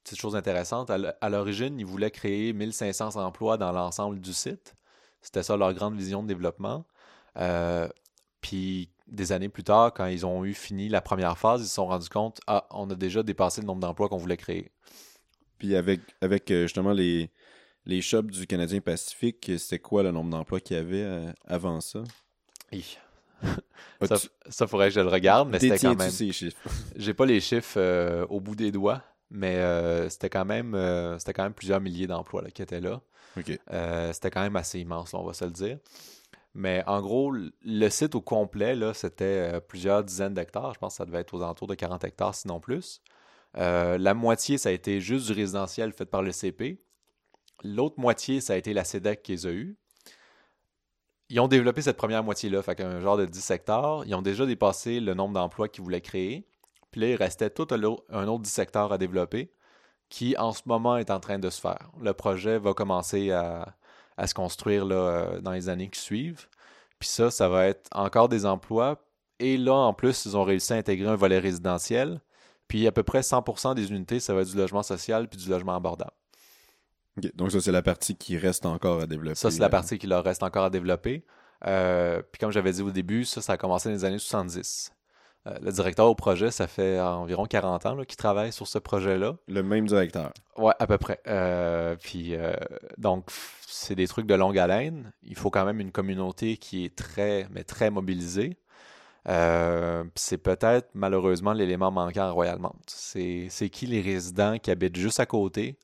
[0.03, 4.75] petite chose intéressante, à l'origine, ils voulaient créer 1500 emplois dans l'ensemble du site.
[5.21, 6.85] C'était ça leur grande vision de développement.
[8.39, 11.75] Puis des années plus tard, quand ils ont eu fini la première phase, ils se
[11.75, 14.71] sont rendus compte, ah, on a déjà dépassé le nombre d'emplois qu'on voulait créer.
[15.57, 17.31] Puis avec, avec euh, justement les,
[17.85, 22.03] les shops du Canadien Pacifique, c'était quoi le nombre d'emplois qu'il y avait avant ça?
[24.01, 24.15] ça,
[24.49, 26.11] ça, faudrait que je le regarde, mais c'était quand même.
[26.95, 31.17] J'ai pas les chiffres euh, au bout des doigts, mais euh, c'était quand même euh,
[31.19, 33.01] c'était quand même plusieurs milliers d'emplois qui étaient là.
[33.35, 35.77] c'était quand même assez immense, on va se le dire.
[36.53, 40.73] Mais en gros, le site au complet, là, c'était plusieurs dizaines d'hectares.
[40.73, 43.01] Je pense que ça devait être aux alentours de 40 hectares, sinon plus.
[43.53, 46.81] la moitié, ça a été juste du résidentiel fait par le CP.
[47.63, 49.77] L'autre moitié, ça a été la CEDEC qui les a eu
[51.29, 54.03] ils ont développé cette première moitié-là, fait un genre de 10 hectares.
[54.05, 56.47] Ils ont déjà dépassé le nombre d'emplois qu'ils voulaient créer.
[56.91, 59.51] Puis là, il restait tout un autre 10 hectares à développer
[60.09, 61.91] qui, en ce moment, est en train de se faire.
[62.01, 63.75] Le projet va commencer à,
[64.25, 66.47] se construire là, euh, dans les années qui suivent.
[66.97, 69.03] Puis ça, ça va être encore des emplois.
[69.39, 72.21] Et là, en plus, ils ont réussi à intégrer un volet résidentiel.
[72.67, 75.49] Puis à peu près 100% des unités, ça va être du logement social puis du
[75.49, 76.11] logement abordable.
[77.35, 79.35] Donc ça, c'est la partie qui reste encore à développer.
[79.35, 81.25] Ça, c'est la partie qui leur reste encore à développer.
[81.65, 84.91] Euh, puis comme j'avais dit au début, ça, ça a commencé dans les années 70.
[85.47, 89.35] Euh, le directeur au projet, ça fait environ 40 ans qu'il travaille sur ce projet-là.
[89.47, 90.31] Le même directeur.
[90.57, 91.19] Ouais, à peu près.
[91.27, 92.53] Euh, puis euh,
[92.97, 93.25] donc,
[93.67, 95.11] c'est des trucs de longue haleine.
[95.23, 98.57] Il faut quand même une communauté qui est très, mais très mobilisée.
[99.27, 102.79] Euh, c'est peut-être malheureusement l'élément manquant à Royal Mount.
[102.87, 105.77] C'est c'est qui les résidents qui habitent juste à côté,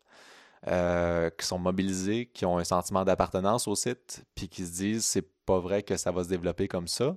[0.68, 5.06] euh, qui sont mobilisés, qui ont un sentiment d'appartenance au site, puis qui se disent
[5.06, 7.16] c'est pas vrai que ça va se développer comme ça.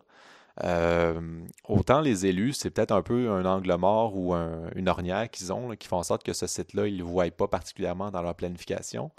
[0.64, 1.20] Euh,
[1.68, 5.52] autant les élus, c'est peut-être un peu un angle mort ou un- une ornière qu'ils
[5.52, 8.22] ont, qui font en sorte que ce site-là, ils ne le voient pas particulièrement dans
[8.22, 9.10] leur planification.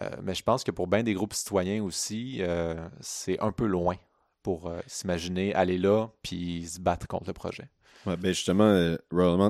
[0.00, 3.66] Euh, mais je pense que pour bien des groupes citoyens aussi, euh, c'est un peu
[3.66, 3.96] loin
[4.42, 7.68] pour s'imaginer aller là puis se battre contre le projet.
[8.04, 9.00] Ouais, ben justement,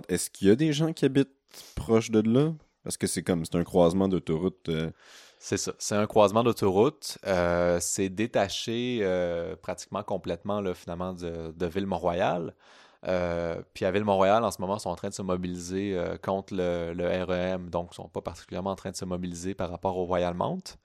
[0.08, 1.28] est-ce qu'il y a des gens qui habitent
[1.74, 2.52] proche de là?
[2.86, 4.68] Parce que c'est comme, c'est un croisement d'autoroute.
[4.68, 4.92] euh,
[5.40, 5.72] C'est ça.
[5.80, 7.18] C'est un croisement d'autoroute.
[7.26, 12.54] Euh, c'est détaché euh, pratiquement complètement là, finalement de, de Ville-Mont-Royal.
[13.08, 16.16] Euh, puis à Ville-Mont-Royal, en ce moment, ils sont en train de se mobiliser euh,
[16.16, 19.68] contre le, le REM, donc ils sont pas particulièrement en train de se mobiliser par
[19.70, 20.78] rapport au Royal Mount.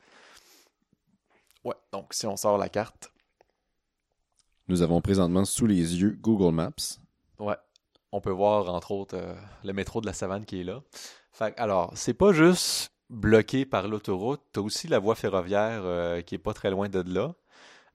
[1.63, 3.11] Ouais, donc si on sort la carte,
[4.67, 6.97] nous avons présentement sous les yeux Google Maps.
[7.39, 7.57] ouais,
[8.11, 10.81] on peut voir entre autres euh, le métro de la Savane qui est là.
[11.41, 16.35] Fait alors, c'est pas juste bloqué par l'autoroute, t'as aussi la voie ferroviaire euh, qui
[16.35, 17.33] est pas très loin de là.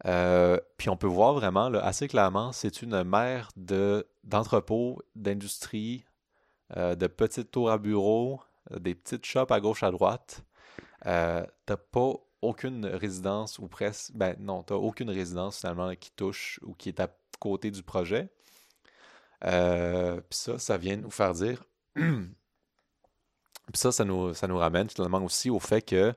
[0.04, 6.04] Euh, puis on peut voir vraiment là, assez clairement, c'est une mer de d'entrepôts, d'industrie,
[6.76, 8.40] euh, de petites tours à bureaux,
[8.80, 10.44] des petites shops à gauche à droite.
[11.04, 16.74] T'as pas aucune résidence ou presque, ben non, t'as aucune résidence finalement qui touche ou
[16.74, 18.28] qui est à côté du projet.
[19.40, 19.50] Puis
[20.30, 21.62] ça, ça vient nous faire dire.
[23.72, 26.14] Puis ça, ça nous, ça nous ramène finalement aussi au fait que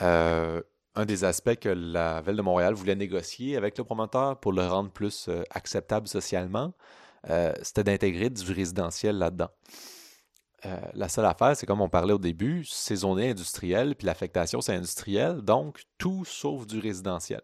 [0.00, 0.62] euh,
[0.94, 4.66] un des aspects que la Ville de Montréal voulait négocier avec le promoteur pour le
[4.66, 6.72] rendre plus euh, acceptable socialement,
[7.30, 9.50] euh, c'était d'intégrer du résidentiel là-dedans.
[10.94, 14.74] La seule affaire, c'est comme on parlait au début, c'est zoné industriel, puis l'affectation, c'est
[14.74, 17.40] industriel, donc tout sauf du résidentiel.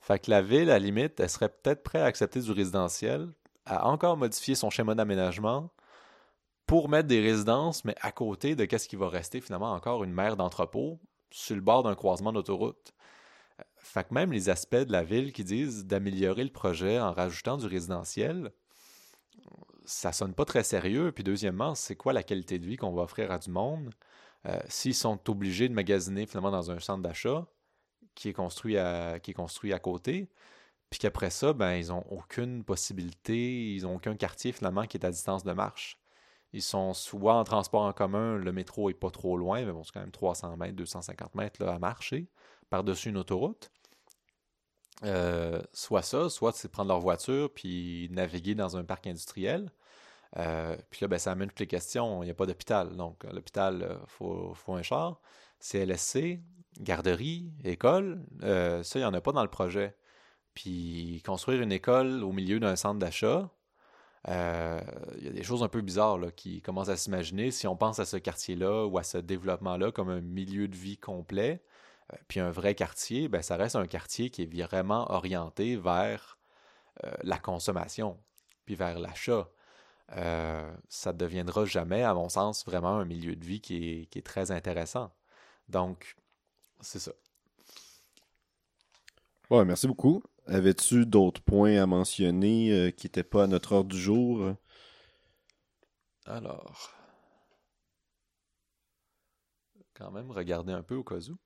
[0.00, 3.28] Fait que la ville, à la limite, elle serait peut-être prête à accepter du résidentiel,
[3.66, 5.70] à encore modifier son schéma d'aménagement
[6.70, 10.12] pour mettre des résidences, mais à côté de qu'est-ce qui va rester finalement encore une
[10.12, 11.00] mer d'entrepôt
[11.32, 12.94] sur le bord d'un croisement d'autoroute.
[13.58, 17.12] Euh, Fait que même les aspects de la ville qui disent d'améliorer le projet en
[17.12, 18.52] rajoutant du résidentiel,
[19.84, 21.10] ça sonne pas très sérieux.
[21.10, 23.92] Puis deuxièmement, c'est quoi la qualité de vie qu'on va offrir à du monde?
[24.46, 27.48] Euh, s'ils sont obligés de magasiner finalement dans un centre d'achat
[28.14, 29.18] qui est construit à,
[29.82, 30.30] côté,
[30.88, 35.04] puis qu'après ça, ben, ils n'ont aucune possibilité, ils n'ont aucun quartier finalement qui est
[35.04, 35.99] à distance de marche.
[36.52, 39.84] Ils sont soit en transport en commun, le métro est pas trop loin, mais bon,
[39.84, 42.28] c'est quand même 300 mètres, 250 mètres à marcher
[42.70, 43.70] par-dessus une autoroute.
[45.04, 49.70] Euh, soit ça, soit c'est prendre leur voiture puis naviguer dans un parc industriel.
[50.36, 52.22] Euh, puis là, ben, ça amène toutes les questions.
[52.22, 52.96] Il n'y a pas d'hôpital.
[52.96, 55.20] Donc, euh, l'hôpital, il faut, faut un char.
[55.60, 56.40] CLSC,
[56.78, 59.96] garderie, école, euh, ça, il n'y en a pas dans le projet.
[60.54, 63.50] Puis construire une école au milieu d'un centre d'achat,
[64.28, 64.80] euh,
[65.16, 67.50] il y a des choses un peu bizarres qui commencent à s'imaginer.
[67.50, 70.98] Si on pense à ce quartier-là ou à ce développement-là comme un milieu de vie
[70.98, 71.62] complet,
[72.12, 76.38] euh, puis un vrai quartier, ben, ça reste un quartier qui est vraiment orienté vers
[77.04, 78.18] euh, la consommation,
[78.66, 79.48] puis vers l'achat.
[80.16, 84.06] Euh, ça ne deviendra jamais, à mon sens, vraiment un milieu de vie qui est,
[84.06, 85.12] qui est très intéressant.
[85.68, 86.16] Donc,
[86.80, 87.12] c'est ça.
[89.50, 90.22] Ouais, merci beaucoup.
[90.50, 94.56] Avais-tu d'autres points à mentionner euh, qui n'étaient pas à notre ordre du jour?
[96.26, 96.90] Alors,
[99.94, 101.38] quand même, regarder un peu au cas où.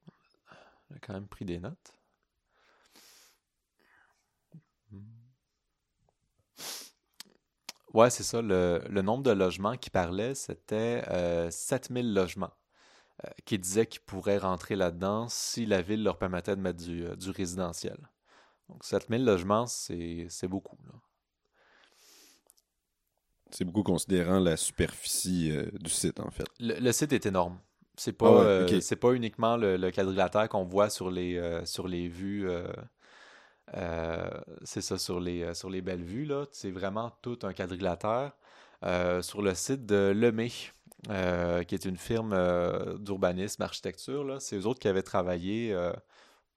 [0.90, 1.92] J'ai quand même pris des notes.
[7.92, 8.40] Ouais, c'est ça.
[8.42, 12.52] Le, nombre de logements qui parlait, c'était euh, 7000 logements
[13.24, 17.04] euh, qui disaient qu'ils pourraient rentrer là-dedans si la ville leur permettait de mettre du,
[17.04, 17.98] euh, du résidentiel.
[18.68, 20.76] Donc 7000 logements, c'est beaucoup.
[23.50, 26.46] C'est beaucoup considérant la superficie euh, du site, en fait.
[26.58, 27.58] Le, le site est énorme.
[27.96, 31.64] C'est pas, Ah ouais, euh, pas uniquement le, le quadrilatère qu'on voit sur les, euh,
[31.64, 32.48] sur les vues.
[34.64, 36.24] c'est ça, sur les, sur les belles vues.
[36.24, 36.46] là.
[36.50, 38.32] C'est vraiment tout un quadrilatère.
[39.22, 40.48] Sur le site de Lemay,
[41.08, 42.34] qui est une firme
[42.98, 45.72] d'urbanisme, architecture, c'est eux autres qui avaient travaillé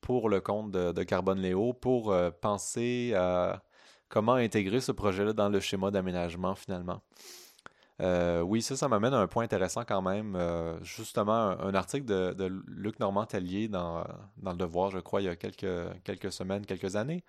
[0.01, 3.63] pour le compte de, de Carbone Léo pour euh, penser à
[4.09, 7.01] comment intégrer ce projet-là dans le schéma d'aménagement finalement.
[7.99, 10.35] Euh, oui, ça, ça m'amène à un point intéressant quand même.
[10.35, 14.05] Euh, justement, un, article de, Luc Normand-Tellier dans,
[14.37, 17.23] dans, Le Devoir, je crois, il y a quelques, semaines, quelques années,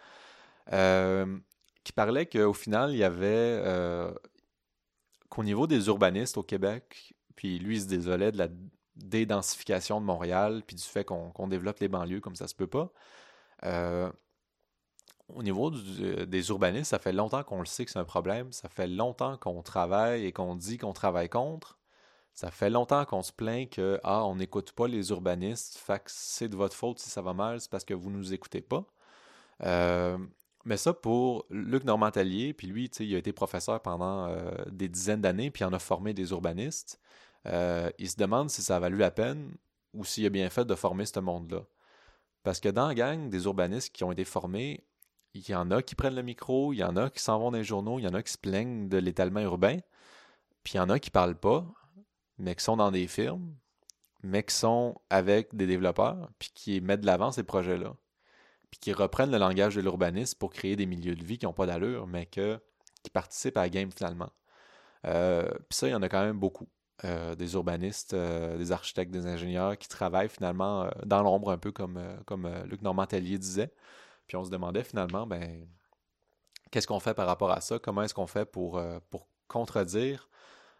[1.84, 3.62] qui parlait qu'au final, il y avait
[5.30, 8.48] qu'au niveau des urbanistes au Québec, puis lui, il se désolait de la
[8.98, 12.92] dédensification de Montréal, puis du fait qu'on développe les banlieues comme ça se peut pas
[15.34, 18.52] au niveau euh, des urbanistes, ça fait longtemps qu'on le sait que c'est un problème.
[18.52, 21.78] Ça fait longtemps qu'on travaille et qu'on dit qu'on travaille contre.
[22.34, 26.56] Ça fait longtemps qu'on se plaint que ah, on n'écoute pas les urbanistes, c'est de
[26.56, 28.84] votre faute si ça va mal, c'est parce que vous ne nous écoutez pas.
[29.64, 30.18] Euh,
[30.64, 35.20] mais ça, pour Luc Normand-Tallier, puis lui, il a été professeur pendant euh, des dizaines
[35.20, 37.00] d'années, puis il en a formé des urbanistes.
[37.44, 39.54] Il se demande si ça a valu la peine
[39.94, 41.64] ou s'il a bien fait de former ce monde-là.
[42.42, 44.84] Parce que dans la gang des urbanistes qui ont été formés,
[45.34, 47.50] il y en a qui prennent le micro, il y en a qui s'en vont
[47.50, 49.78] dans les journaux, il y en a qui se plaignent de l'étalement urbain,
[50.64, 51.66] puis il y en a qui parlent pas,
[52.38, 53.54] mais qui sont dans des firmes,
[54.22, 57.94] mais qui sont avec des développeurs, puis qui mettent de l'avant ces projets-là,
[58.70, 61.52] puis qui reprennent le langage de l'urbanisme pour créer des milieux de vie qui n'ont
[61.52, 62.60] pas d'allure, mais que,
[63.02, 64.30] qui participent à la game finalement.
[65.06, 66.68] Euh, puis ça, il y en a quand même beaucoup.
[67.04, 71.70] Euh, des urbanistes, euh, des architectes, des ingénieurs qui travaillent finalement dans l'ombre, un peu
[71.70, 73.72] comme, comme Luc Normand-Tellier disait,
[74.26, 75.66] puis on se demandait finalement, ben,
[76.70, 77.78] qu'est-ce qu'on fait par rapport à ça?
[77.78, 80.28] Comment est-ce qu'on fait pour, euh, pour contredire?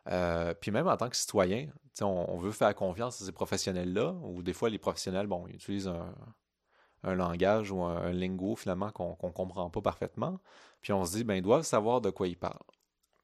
[0.09, 1.69] Euh, puis même en tant que citoyen,
[2.01, 5.57] on, on, veut faire confiance à ces professionnels-là, ou des fois les professionnels, bon, ils
[5.57, 10.39] utilisent un, langage ou un, lingo finalement qu'on ne comprend pas parfaitement.
[10.83, 12.59] Puis on se dit, ben, ils doivent savoir de quoi ils parlent.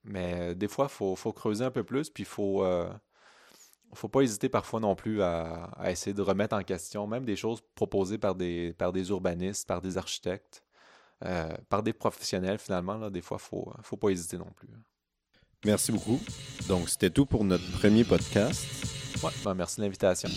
[0.05, 2.93] Mais des fois, il faut, faut, creuser un peu plus, puis il faut, euh,
[3.95, 7.63] faut pas hésiter parfois non plus à, essayer de remettre en question même des choses
[7.75, 10.63] proposées par des, par des urbanistes, par des architectes,
[11.25, 12.99] euh, par des professionnels finalement.
[12.99, 14.69] Là, des fois, il faut, faut pas hésiter non plus.
[15.65, 16.21] Merci beaucoup.
[16.69, 18.67] Donc, c'était tout pour notre premier podcast.
[19.23, 20.29] Ouais, ben, merci de l'invitation.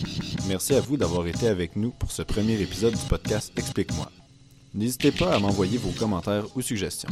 [0.46, 4.10] Merci à vous d'avoir été avec nous pour ce premier épisode du podcast Explique-moi.
[4.72, 7.10] N'hésitez pas à m'envoyer vos commentaires ou suggestions.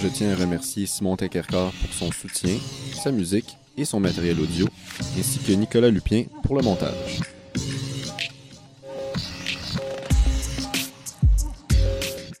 [0.00, 2.56] Je tiens à remercier Simon Tekerkar pour son soutien,
[2.94, 4.66] sa musique et son matériel audio,
[5.18, 7.20] ainsi que Nicolas Lupien pour le montage.